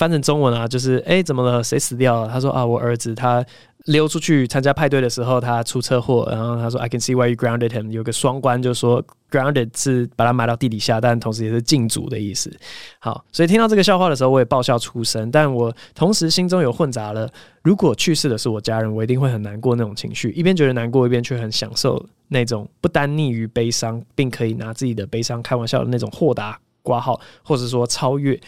[0.00, 1.62] 翻成中文啊，就是哎、怎么了？
[1.62, 2.26] 谁死掉了？
[2.26, 3.44] 他说啊，我儿子他
[3.84, 6.26] 溜出去参加派对的时候，他出车祸。
[6.30, 7.90] 然后他说，I can see why you grounded him。
[7.90, 12.50] 有个双关，就是说 grounded 是把他埋到地底下，但同时也是禁足的意思。
[12.98, 17.30] 好，所以听到这个笑话的时候，我也爆笑出声，但我同时心中有混杂了，
[17.62, 22.02] 如果去世的是我家人，我一定会很难过那种情绪，一边觉得难过，一边却很享受。
[22.28, 28.40] 那种不单溺于悲伤，并可以拿自己的悲伤开玩笑的那种豁达挂号，或者说超越。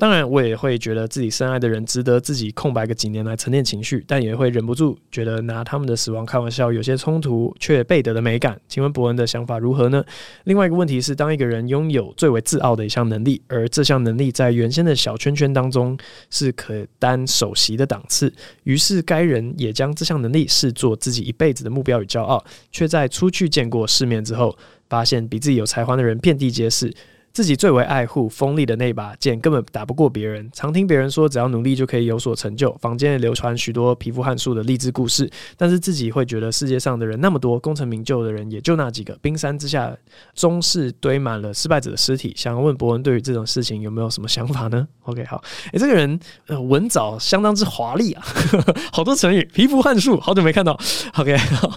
[0.00, 8.56] 当然，我也会觉得自己深爱的人值得自己空白个几年来沉淀情绪，但也会忍不住觉得拿他们的死亡开玩笑有些冲突却倍得的美感。
[8.68, 10.04] 请问博恩的想法如何呢？
[10.44, 15.98] 另外一个问题是，当一个人拥有最为自傲的一项能力，而这项能力在原先的小圈圈当中
[16.30, 18.32] 是可担首席的档次，
[18.62, 24.56] 于是该人也将这项能力视作自己一辈子的目标与骄傲，却在出去见过世面之后，
[24.88, 26.94] 发现比自己有才华的人遍地皆是。
[27.32, 30.48] 自己最为爱护、锋利的那把剑根本打不过别人。
[30.52, 32.76] 常听别人说，只要努力就可以有所成就。
[32.80, 39.16] 坊间流传许多皮肤汉术的励志故事，但是自己会觉得世界上的人那么多，功成名就的人也就那几个。
[39.22, 39.96] 冰山之下，
[40.34, 42.32] 终是堆满了失败者的尸体。
[42.36, 44.86] 想要问博恩，对于这种事情有没有什么想法呢？
[45.04, 48.22] OK，好，诶、这个人呃文藻相当之华丽啊，
[48.92, 50.78] 好多成语，皮肤汉术，好久没看到。
[51.14, 51.72] OK，好，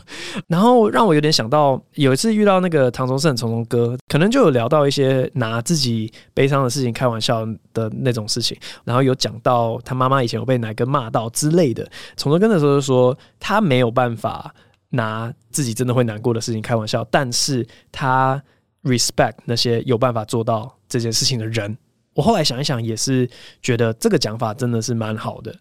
[0.48, 5.62] 然后让我有点想到，有一次遇到那个唐崇盛、崇崇哥，可能就有聊到一些拿。
[5.72, 11.90] 自己悲伤的事情开玩笑的那种事情，然后有讲到他妈妈以前有被奶哥骂到之类的。
[12.18, 14.54] 从头跟的时候就说他没有办法
[14.90, 18.42] 拿自己真的会难过的事情开玩笑，但是他
[18.84, 21.78] respect 那些有办法做到这件事情的人。
[22.16, 23.30] 我后来想一想，也是
[23.62, 25.52] 觉得这个讲法真的是蛮好的，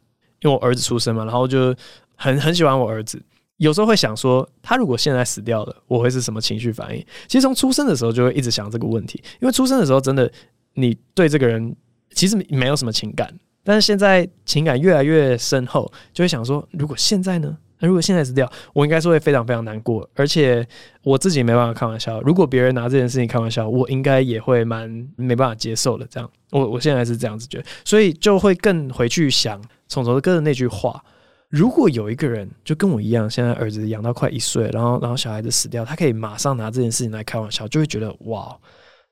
[0.40, 1.72] 因为我儿子出生嘛，然后就
[2.16, 3.22] 很很喜欢我儿子。
[3.60, 7.04] 有时候会想说，他如果现在死掉了，我会是什么情绪反应？
[7.28, 10.30] 其实从出生的时候就会一直想这个问题，因为出生的时候真的
[10.72, 11.76] 你对这个人
[12.14, 13.30] 其实没有什么情感，
[13.62, 17.54] 但是现在情感越来越深厚，就会想说，如果现在呢？
[17.82, 20.66] 那如果现在死掉，我应该是会非常非常难过，而且
[21.02, 22.18] 我自己没办法开玩笑。
[22.22, 26.06] 如果别人拿这件事情开玩笑，我应该也会蛮没办法接受的。
[26.10, 31.02] 这样，我我现在是这样子觉得，所以就会更回去想从头哥的那句话。
[31.50, 38.56] 如果有一个人就跟我一样，现在儿子养到快一岁，然后然后小孩子死掉，他可以马上拿这件事情来开玩笑，就会觉得哇，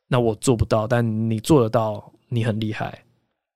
[0.07, 3.03] 那我做不到，但你做得到，你很厉害，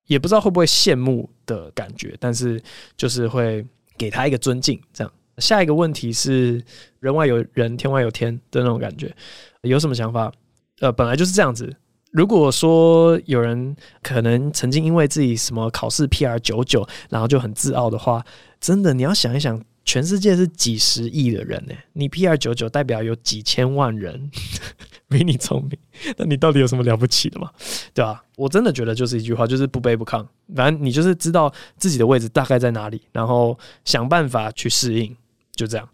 [0.08, 2.60] 也不知道会不会羡慕的感觉，但是
[2.96, 3.64] 就是会
[3.96, 4.80] 给他一个尊敬。
[4.92, 6.60] 这样，下一个问题是
[6.98, 9.14] 人外有人，天外有天的那种感觉，
[9.62, 10.32] 有什么想法？
[10.80, 11.72] 呃，本来就是这样子。
[12.12, 18.24] 如果说有人可能曾经因为自己什么考试 PR 九九，然后就很自傲的话，
[18.60, 24.30] 真的你要想一想，全世界是几十亿的人呢，你 PR 九九代表有几千万人
[25.08, 27.50] 比你聪明，那你到底有什么了不起的嘛？
[27.94, 28.22] 对吧？
[28.36, 35.16] 我真的觉得就是一句话，就是不卑不亢，反正你就是知道自己的位置大概在哪里，然后想办法去适应，
[35.54, 35.88] 就这样。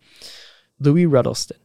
[0.81, 1.57] Louis Ruddleston，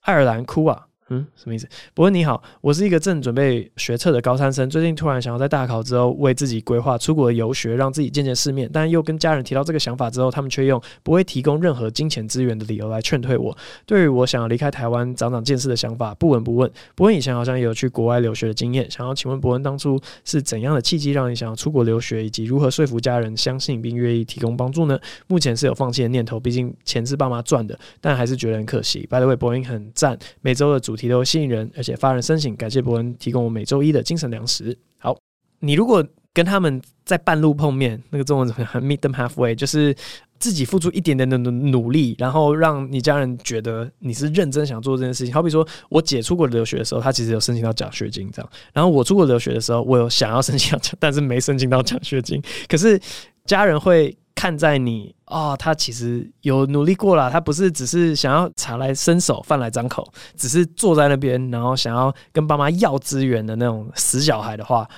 [0.00, 0.88] 爱尔兰哭啊。
[1.12, 1.68] 嗯，什么意思？
[1.92, 13.56] 博恩你好，我是一个正准备学测的高三生，最近突然想要在大考之后为自己规划出国游学，让自己见见世面，但又跟家人提到这个想法之后，他们却用不会提供任何金钱资源的理由来劝退我。
[13.84, 16.70] 对于我想要离开台湾长长见识的想法，不闻不问。
[16.94, 24.96] 博恩以前好像也有去国外留学的经验，想要请问博恩当初是怎样的契机让你想要出国留学，以及如何说服家人相信并愿意提供帮助呢？
[25.26, 29.04] 目前是有放弃的念头，毕竟钱是爸妈赚的，但还是觉得很可惜。
[29.10, 32.54] By the way，博恩很赞，每周的主题都吸引人，而且发人深省。
[32.56, 34.76] 感谢博恩提供我每周一的精神粮食。
[34.98, 35.16] 好，
[35.60, 38.70] 你如果跟他们在半路碰面，那个中文怎么样？
[38.84, 39.94] Meet them halfway，就是
[40.38, 45.34] 自己付出一点点的努力，然后让你家人觉得你是认真想做这件事情。
[45.34, 48.50] 好比说我姐出国留学的时候，她其实有申请到奖学金，这样。
[48.72, 52.40] 然后我出国留学的时候，我有想要申请，但是没申请到奖学金。
[52.68, 52.98] 可是
[53.44, 54.16] 家人会。
[54.32, 64.88] 看在你哦，他其实有努力过了，他不是只是想要茶来伸手饭来张口，只是坐在那边，然后想要跟爸妈要资源的那种死小孩的话，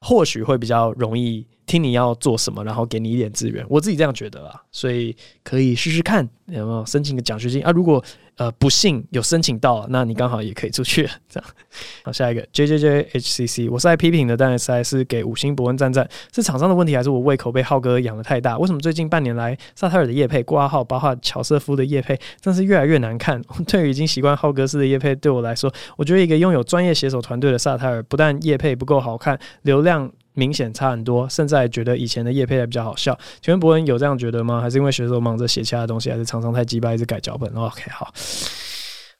[0.00, 3.62] 或许会比较容易听你要做什么，然后给你一点资源。
[3.68, 7.70] 我自己这样觉得啊，所以可以试试看有没有申请个奖学金啊。
[7.72, 8.02] 如果
[8.36, 11.10] 呃，不幸有申请到，那你刚好也可以出去了。
[11.26, 11.48] 这样，
[12.04, 16.06] 好，下一个 J J J H C C，我是爱批评的，但是还是给五星博恩赞赞。
[16.34, 18.58] 是厂商的问题，还是我胃口被浩哥养得太大？
[18.58, 23.40] 为什么最近半年来萨泰尔的业配挂号，包括乔瑟夫的业配，真是越来越难看？
[23.66, 30.12] 对于已经习惯浩哥式的业配，对我来说，我觉得一个拥有专业写手团队的萨泰尔，不但业配不够好看，流量。
[30.36, 33.18] 明显差很多，甚至还觉得以前的叶配还比较好笑。
[33.40, 34.60] 请问博恩有这样觉得吗？
[34.60, 38.12] 还是因为学手忙着写其他的东西，还是常常太鸡巴一直改脚本？OK，好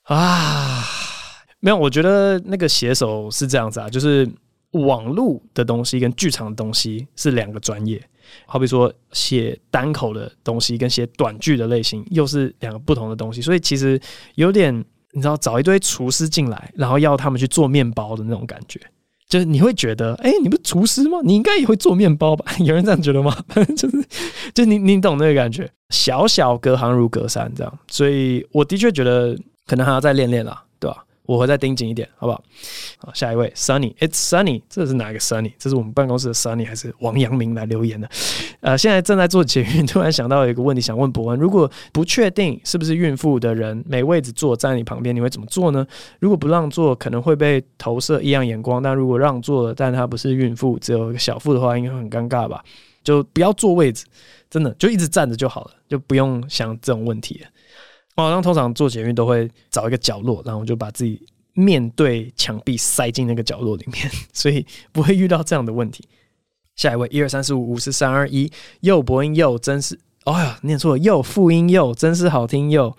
[0.03, 0.85] 啊，
[1.59, 4.29] 没有，我觉得那个写手是这样子啊，就是
[4.71, 8.01] 网络的东西跟剧场的东西是两个专业。
[8.45, 13.99] 好比说写单口的东西跟写短剧的类型又是两个不同的东西，所以其实
[14.35, 14.73] 有点
[15.13, 18.79] 你知道，找一堆厨师进来，然后要他们去做面包的那种感觉。
[19.27, 21.19] 就是你会觉得，哎、你不是厨师吗？
[21.23, 22.45] 你应该也会做面包吧？
[22.63, 23.35] 有人这样觉得吗？
[23.75, 24.05] 就是，
[24.53, 31.03] 就你你懂那个感觉，小小隔行如隔山这样，所以我的确觉得可能还要再练练啦，对吧？
[31.27, 32.43] 我会再盯紧一点，好不好？
[32.97, 35.51] 好，下一位，Sunny，It's Sunny，这是哪一个 Sunny？
[35.59, 38.09] 这是我们办公室的 Sunny 还是王阳明来留言的？
[38.61, 45.85] 呃，现在正在做捷运，突然想到有一个问题想问博恩：如果不确定是不是孕妇的人没位置坐站在你旁边，你会怎么做呢？
[46.19, 52.63] 如果不让座，可能会被投射异样眼光；但如果让座了，但他不是孕妇，只有一个小腹的话，应该会很尴尬吧？
[53.03, 54.05] 就不要坐位置，
[54.49, 57.47] 真的就一直站着就好了，就不用想这种问题了。
[58.17, 66.03] 我好像通常做捷运都会找一个角落，然后我就把自己面对墙壁塞进那个角落里面，所以不会遇到这样的问题。
[66.75, 68.51] 下一位，一二三四五五四三二一，
[68.81, 69.95] 又播音又真是，
[70.25, 72.97] 哎、哦、呀，念错了，又复音又真是好听又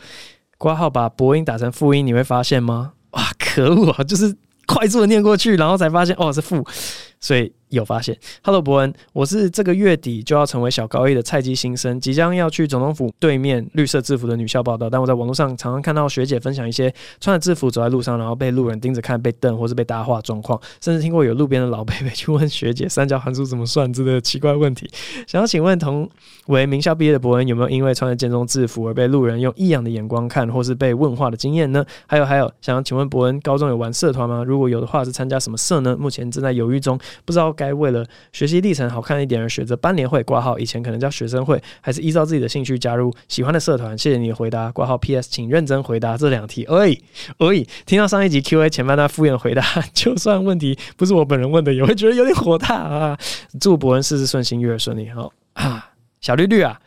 [0.57, 2.93] 括号把播音打成复音，你会发现吗？
[3.11, 4.05] 哇，可恶啊！
[4.05, 6.65] 就是快速的念过去，然后才发现哦是复，
[7.21, 7.53] 所以。
[7.71, 14.89] 有发现，Hello，博恩，我是这个月底就要成为小高一的菜鸡新生，即将要去总统府对面绿色制服的女校报到。
[14.89, 24.91] 但我在网络上常常看到学姐分享一些穿着制服走在路上，然后被路人盯着看、被瞪或是被搭话状况，甚至听过有路边的老伯伯去问学姐三角函数怎么算之类的奇怪问题。
[25.27, 26.09] 想要请问同
[26.47, 31.85] 为名校毕业的博恩，有没有因为穿着建中制服而被路人用异样的眼光看，或是被问话的经验呢？
[32.07, 34.43] 还有还有，想要请问博恩，高中有玩社团吗？
[34.43, 35.95] 如果有的话，是参加什么社呢？
[35.99, 37.55] 目前正在犹豫中，不知道。
[37.59, 43.99] 该为了学习历程好看一点而选择班联会挂号，以前可能叫学生会，还是依照自己的兴趣加入喜欢的社团？
[43.99, 44.71] 谢谢你的回答。
[44.71, 45.29] 挂号 P.S.
[45.29, 46.65] 请认真回答这两题。
[46.65, 46.97] 哎
[47.39, 53.19] 哎，听到上一集 Q&A 前半段敷衍回答，就算问题不是我本人问的，也会觉得有点火大啊！
[53.61, 55.09] 祝博恩事事顺心，月儿顺利。
[55.11, 55.91] 好啊，
[56.21, 56.81] 小绿绿啊，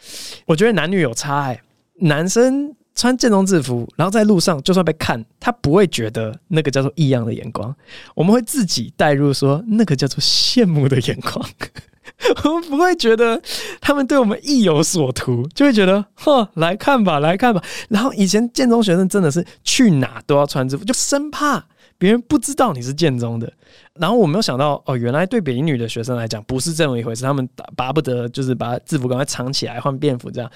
[0.46, 1.62] 我觉得男女有差哎、
[2.00, 2.74] 男生。
[2.94, 7.74] 穿建中制服，然后在路上就算被看，他不会觉得那个叫做异样的眼光，
[8.16, 11.44] 我们会自己带入说那个叫做羡慕的眼光，
[12.44, 13.42] 我们不会觉得
[13.80, 17.64] 他们对我们意有所图，就会觉得呵，来看吧，来看吧。
[17.90, 21.66] 然后以前建中学生真的是去哪都要穿制服，就生怕
[21.98, 23.52] 别人不知道你是建中的。
[23.94, 30.52] 然后我没有想到哦，原来对北一女的学生来讲不是这么一回事，他们巴不得就是把制服赶快藏起来换便服这样。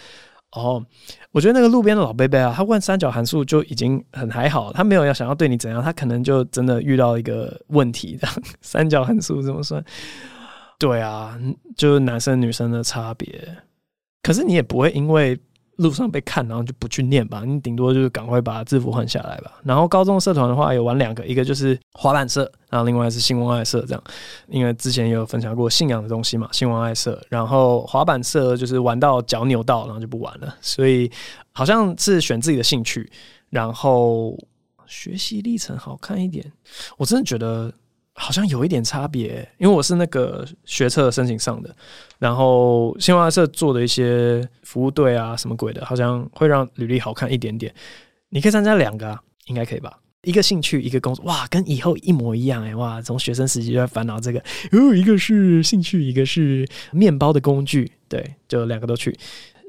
[0.55, 0.83] 哦，
[1.31, 9.83] 我觉得那个路边的老伯伯啊，他问三角函数就已经很还好，他没有要想要对你怎样，他可能就真的遇到一个问题，这样三角函数怎么算？
[10.79, 11.39] 对啊，
[11.77, 13.57] 就是男生女生的差别。
[14.23, 15.39] 可是你也不会因为。
[15.77, 17.43] 路上被看，然后就不去念吧。
[17.45, 19.51] 你顶多就是赶快把制服换下来吧。
[19.63, 24.03] 然后高中社团的话，有玩两个，一个就是滑板社，然后另外是新闻爱社这样。
[24.47, 27.21] 因为之前有分享过信仰的东西嘛，新闻爱社。
[27.29, 30.55] 然后滑板社就是玩到脚扭到，然后就不玩了。
[30.61, 31.11] 所以
[31.51, 33.11] 好像是选自己的兴趣。
[33.51, 34.37] 然后
[34.85, 36.51] 学习历程好看一点，
[36.97, 37.73] 我真的觉得
[38.17, 41.75] 好像有一点差别，因为我是那个学测申请上的，
[42.17, 47.73] 然后新华社做的一些服务队啊什么鬼的，好像会让履历好看一点点。
[48.29, 49.99] 你可以参加两个啊，应该可以吧？
[50.23, 54.39] 一个兴趣，一个工作，哇，跟以后一模一样哎，哇，从学生时期就在烦恼这个，
[54.71, 59.13] 哦，一个是兴趣，一个是面包的工具，对，就两个都去。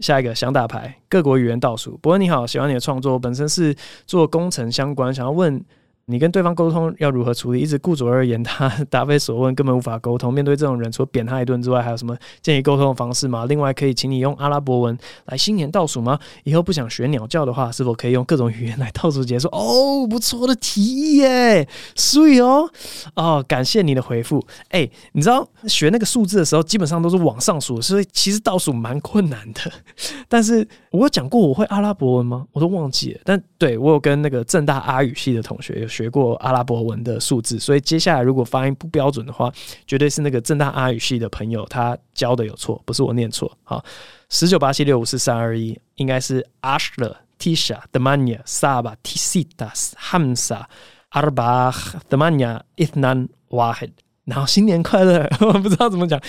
[0.01, 1.99] 下一个想打牌，各国语言倒数。
[1.99, 3.75] 伯恩你好，喜欢你的创作，本身是
[4.07, 5.61] 做工程相关，想要问。
[6.09, 7.61] 你跟对方沟通要如何处理？
[7.61, 10.33] 一直顾左而言他， 答非所问，根本无法沟通。
[10.33, 13.45] 面对这种人，除了扁他一顿之外，还有什么建议沟通的方式吗？
[13.47, 16.17] 另外，可以请你用阿拉伯文来新年倒数吗？
[16.45, 19.49] 以后不想学鸟叫的话，是否可以用各种语言来倒数结束？
[19.49, 22.71] 哦，不错的提议耶，所以哦，
[23.17, 24.41] 哦，感谢你的回复。
[24.69, 29.61] 哎、你知道学那个数字的时候，基本上都是往上数，所以其实倒数蛮困难的。
[30.29, 32.47] 但是我有讲过我会阿拉伯文吗？
[32.53, 33.21] 我都忘记了。
[33.25, 35.96] 但对我有跟那个正大阿语系的同学有。
[35.97, 39.51] 学过阿拉伯文的数字，所以接下来如果发音不标准的话，
[39.87, 43.51] 绝对是那个正大阿语系的朋友他教的有错，不是我念错。
[43.65, 43.83] 好，
[44.29, 50.65] 十九八七六五四三二一，应该是 Ashla Tisha Damania Saba Tisitas Hamsa
[51.13, 51.73] Arba
[52.11, 53.93] Damania Ithnan Wahid，
[54.25, 56.21] 然后新年快乐， 我不知道怎么讲。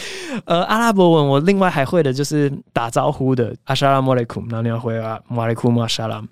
[0.45, 6.27] 呃，阿拉伯文我另外还会的就是打招呼的 Assalamu alaikum，然后你要回啊 Walaikum Assalam。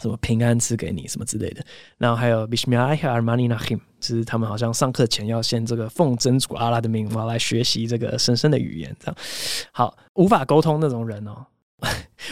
[0.00, 1.64] 什么平安赐给你什么之类的，
[1.96, 9.16] 然后还有 Bismillah Armani Nahim，就是他们好像上课前要先这个奉真主阿拉的名，我要来学习这个神圣的语言，这样
[9.72, 11.44] 好无法沟通那种人哦。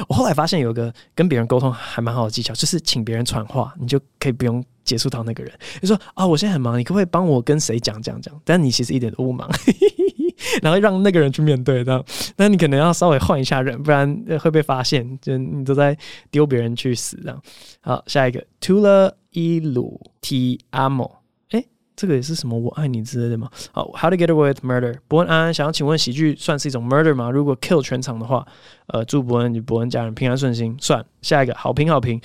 [0.09, 5.53] 我后来发现有个跟别人沟通还蛮好的技巧，就是请别人传话，你就可以不用接触到那个人。
[5.83, 8.35] 你说啊，我现在很忙，你可不可以帮我跟谁讲讲讲？
[8.45, 9.47] 但你其实一点都不忙。
[10.63, 12.05] 然后让那个人去面对，这样，
[12.37, 15.97] 那你可能要稍微换一下人，不然会被发现，就你都在
[16.31, 17.43] 丢别人去死这样。
[17.81, 21.11] 好，下一个，Tula ilu ti amo，
[21.51, 21.65] 哎，
[21.97, 23.51] 这个也是什么我爱你之类的吗？
[23.73, 24.99] 好，How to get away with murder？
[25.09, 27.31] 伯恩安安，想要请问喜剧算是一种 murder 吗？
[27.31, 28.47] 如果 kill 全场的话，
[28.89, 30.77] 呃，祝伯恩与伯恩家人平安顺心。
[30.79, 32.21] 算，下一个，好评好评。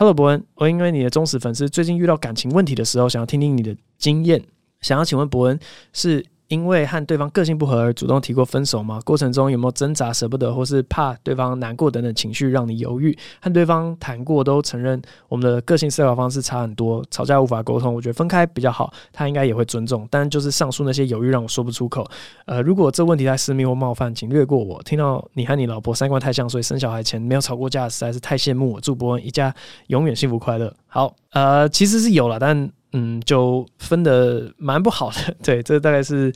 [0.00, 4.40] Hello 伯恩，我因为你的忠实粉丝，最近遇到感情问题的时候，想要听听你的经验，
[4.80, 5.58] 想要请问伯恩
[5.92, 6.24] 是。
[6.48, 8.98] 因为和对方个性不合而主动提过分手吗？
[9.04, 13.16] 过程中有没有挣扎、舍不得，或是怕对方难过等等情绪让你犹豫？
[13.40, 18.90] 和对方谈过都承认我们的个性思考方式差很多，吵架无法沟通，我觉得分开比较好。
[19.12, 22.08] 他应该也会尊重，但就是上述那些犹豫让我说不出口。
[22.46, 24.82] 呃，如果这问题太私密或冒犯，请略过我。
[24.84, 28.80] 听到你和你老婆三观太像，所以生小孩前没有吵过架，实在是太羡慕我。
[28.80, 29.54] 祝伯恩一家
[29.88, 30.72] 永远幸福快乐。
[30.86, 32.70] 好，呃，其实是有了，但。
[32.92, 36.32] 嗯，就分得蛮不好的， 对，这大概是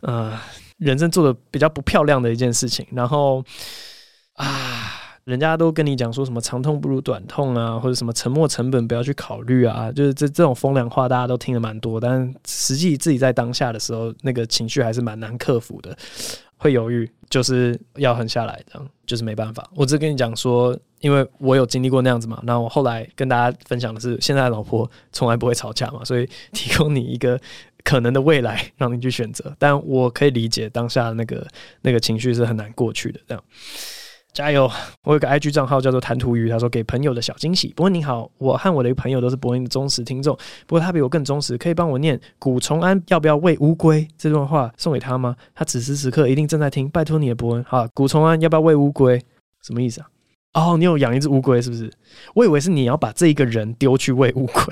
[0.00, 0.38] 呃
[0.78, 2.86] 人生做的比较不漂亮的一件事情。
[2.92, 3.44] 然后
[4.34, 4.92] 啊，
[5.24, 15.96] 人家都跟你讲说什么长痛不如短痛啊，或者什么沉没成本不要去考虑啊，就是这这种风凉话，大家都听得蛮多，但实际自己在当下的时候，那个情绪还是蛮难克服的。
[16.58, 19.68] 会犹豫，就是要狠下来，这样就是没办法。
[19.74, 20.74] 我只跟你讲说，
[21.06, 22.40] 因为我有经历过那样子嘛。
[22.42, 27.40] 那我后来跟大家分享的是，现在的老婆从来不会吵架嘛，所以提供你一个
[27.84, 29.54] 可能的未来，让你去选择。
[29.56, 31.46] 但我可以理解当下那个
[31.82, 33.44] 那个情绪是很难过去的，这样。
[34.32, 34.70] 加油！
[35.04, 37.72] 我有个 IG 账号叫做谈吐鱼，他说给朋友的小惊喜。
[37.74, 40.36] 不过你好，我和我的一个朋友都是伯恩的忠实听众，
[40.66, 45.34] 不过他比我更忠实，可以帮我念古虫安要不要喂乌龟这段话送给他吗？
[45.54, 47.64] 他此时此刻一定正在听，拜托你的伯恩。
[47.66, 49.18] 好，古虫安要不要喂乌龟？
[49.62, 50.06] 什么意思啊？
[50.56, 51.92] 哦，你有养一只乌龟是不是？
[52.34, 54.64] 我以为是你要把这一个人丢去喂乌龟，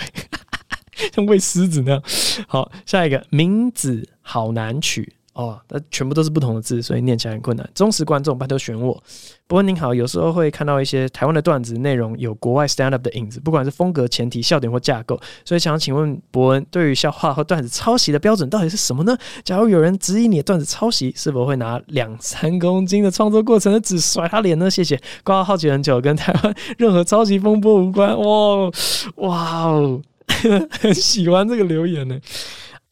[1.12, 2.02] 像喂狮子那样。
[2.48, 5.12] 好，下一个名字好难取。
[5.34, 7.68] 哦，那全部都是不同的字，所以念起来很困难。
[7.74, 9.02] 忠实观众，拜托选我。
[9.48, 19.18] 伯恩您好，有时候会看到一些台湾的段子内容有国外 stand up 的影子，不管是风格、前提、笑点或架构，所以想请问伯恩，对于笑话和段子抄袭的标准到底是什么呢？
[19.44, 24.70] 假如有人质疑你的段子抄袭，是否会拿两三公斤的创作过程的纸甩他脸呢？
[24.70, 25.00] 谢谢。
[25.24, 28.16] 挂号好奇很久，跟台湾任何抄袭风波无关。
[28.16, 28.70] 哇
[29.16, 30.00] 哇哦，
[30.80, 32.18] 很喜欢这个留言呢。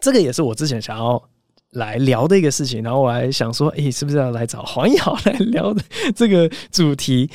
[0.01, 1.23] 这个也是我之前想要。
[1.73, 5.83] 来聊的一个事情，然后我还想说，诶，是不是要来找黄瑶来聊的
[6.15, 7.31] 这个主题？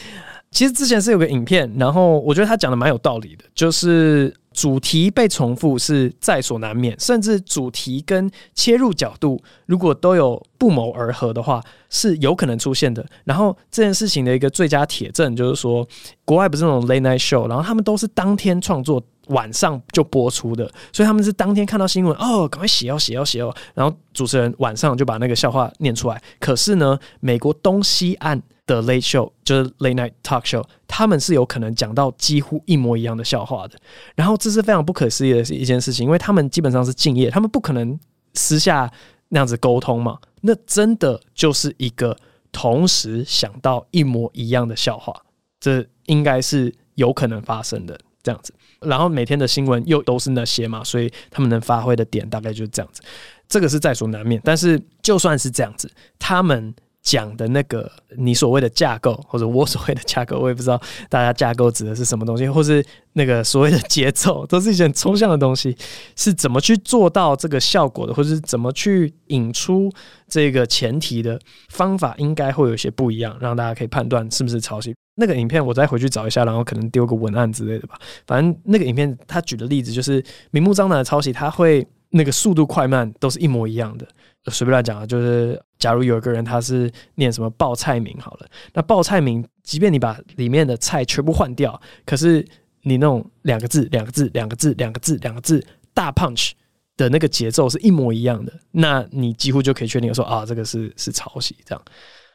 [0.51, 13.05] 其实之前是有个影片，然后我觉得他讲的蛮有道理的，就是主题被重复是在所难免，甚至主题跟切入角度如果都有不谋而合的话，是有可能出现的。
[13.25, 15.85] 然后这件事情的一个最佳铁证就是说，
[16.23, 19.03] 国外不是那种 late night show，然后他们都是当天创作。
[19.29, 26.21] 晚上就播出的，所以他们是当天看到新闻哦，赶快写哦写哦写哦，然后主持人晚上就把那个笑话念出来。
[26.39, 33.77] 可是呢，美国东西岸的 late show，就是 late night talk show，他们是有可能讲到几乎一模一样的笑话的。
[34.15, 37.97] 然后这是非常不可思议的一件事情，因为他们基本上是敬业，他们不可能
[38.33, 38.91] 私下
[39.29, 40.17] 那样子沟通嘛。
[40.41, 42.15] 那真的就是一个
[42.51, 45.13] 同时想到一模一样的笑话，
[45.59, 48.53] 这应该是有可能发生的这样子。
[48.81, 53.01] 然后每天的新闻又都是那些嘛，所以他们能发挥的点大概就是这样子。
[53.47, 56.73] 这个是在所难免，但是就算是这样子，他们
[57.07, 60.77] 讲的那个你所谓的架构，或者我所谓的架构，我也不知道
[61.07, 65.73] 大家架构指的是什么东西，或是那个所谓的节奏，都是一些抽象的东西，
[66.17, 69.89] 是怎么去做到这个效果的，或者是怎么去引出
[70.27, 71.39] 这个前提的
[71.69, 74.93] 方法，应该会有些不一样，让大家可以判断是不是抄袭。
[75.15, 77.97] 那个影片我再回去找一下，然后可能丢个文案之类的吧。
[78.25, 81.87] 反正那个影片他举的例子就是明目张胆的抄袭，他会。
[82.09, 84.07] 那个速度快慢都是一模一样的，
[84.49, 92.45] 随便来讲啊，就是假如有一个人他是念什么报菜名好了，那报菜名，即便你把里面的菜全部换掉，可是
[92.81, 96.51] 你那种两个字、两个字、两个字、两个字、两个字大 punch
[96.95, 101.81] 的那个节奏是一模一样的，那你几乎就可以确定说啊，这个是是抄袭这样。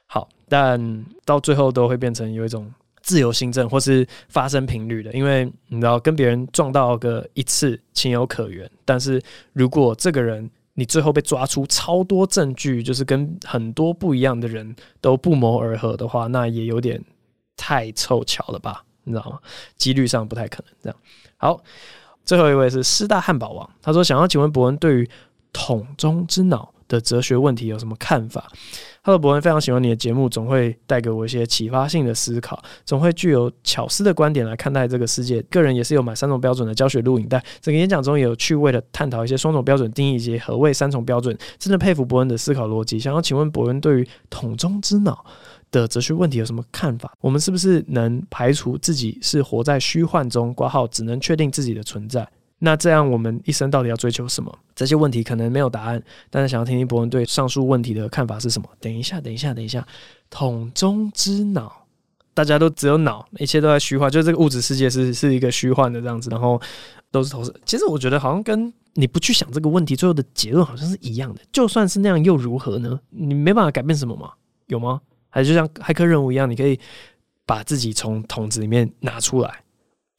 [0.06, 2.72] 好，但到最后都会变成有一种。
[3.04, 9.20] 自由心证或是发生频率的，因为你知道跟别人撞到个一次情有可原，但是
[9.52, 17.02] 如果这个人你最后被抓出超多证据，就是跟很多不一样的人都不谋而合的话，那也有点
[17.56, 18.84] 太凑巧了吧？
[19.04, 19.38] 你知道吗？
[19.76, 20.98] 几率上不太可能这样。
[21.36, 21.62] 好，
[22.24, 25.10] 最后一位是师大汉堡王，他说想要请问伯恩对于
[25.52, 28.43] 桶中之脑的哲学问题有什么看法？
[29.01, 35.40] 哈喽，博恩非常喜欢你的节目，总会带给我一些启发性的思考，总会具有巧思的观点来看待这个世界。
[35.43, 41.36] 个人也是有买三种标准的教学录影带，整个演讲中也有趣味的探讨一些双重标准定义以及何谓三重标准。
[41.59, 42.99] 真的佩服博恩的思考逻辑。
[42.99, 45.24] 想要请问博恩对于桶中之脑
[45.70, 47.12] 的哲学问题有什么看法？
[47.20, 52.28] 我们是不是能排除自己是活在虚幻中，挂号只能确定自己的存在？
[52.64, 54.56] 那这样，我们一生到底要追求什么？
[54.72, 56.00] 这些问题可能没有答案，
[56.30, 58.68] 但是想要听听博文对上述问题的看法是什么？
[58.78, 59.84] 等一下，等一下，等一下，
[60.30, 61.86] 桶中之脑，
[62.32, 66.60] 大家都只有脑，一切都在虚幻，就是这个物质世界是是一个虚幻的这样子，然后
[67.10, 67.52] 都是投射。
[67.64, 71.40] 其实我觉得好像跟你不去想这个问题，最后的结论好像是一样的。
[71.50, 73.00] 就算是那样又如何呢？
[73.10, 74.30] 你没办法改变什么吗？
[74.68, 75.00] 有吗？
[75.30, 76.78] 还是就像骇客任务一样，你可以
[77.44, 79.64] 把自己从桶子里面拿出来？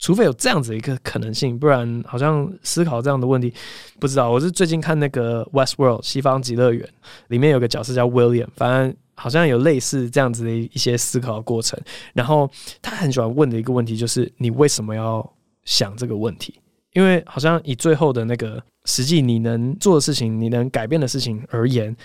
[0.04, 3.54] 除非有这样子一个可能性，不然好像思考这样的问题，
[4.02, 4.30] 不知道。
[4.30, 6.86] 我是最近看那个《Westworld》西方极乐园，
[7.30, 11.80] 里面有个角色叫 William，反正好像有类似这样子的一些思考过程。
[12.14, 12.52] 然后
[12.82, 15.34] 他很喜欢问的一个问题就是：你为什么要
[15.64, 16.60] 想这个问题？
[16.92, 21.96] 因为好像以最后的那个实际你能做的事情、你能改变的事情而言，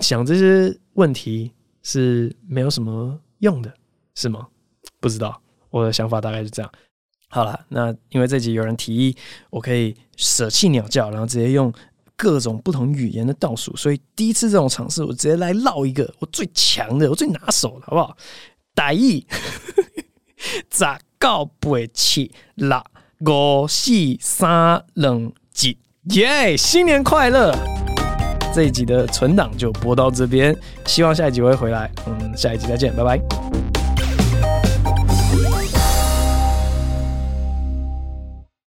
[0.00, 1.50] 想这些问题
[1.82, 3.74] 是没有什么用的，
[4.14, 4.46] 是吗？
[5.00, 6.70] 不知道，我的想法大概是这样。
[7.32, 9.16] 好了，那因为这集有人提议，
[9.50, 11.72] 我可以舍弃鸟叫，然后直接用
[12.16, 18.16] 各种不同语言的倒数，所以第一次这种尝试，我直接来唠一个我最强的、我最拿手的，好不好？
[18.74, 19.24] 台语，
[20.70, 20.84] 十
[21.20, 22.82] 九八七六
[23.20, 24.84] 五四三二
[25.62, 25.78] 一，
[26.16, 26.56] 耶！
[26.56, 27.54] 新年快乐！
[28.52, 31.88] 这一集的存档就播到这边，希望下一集会回来。
[32.08, 33.69] 嗯，下一集再见，拜拜。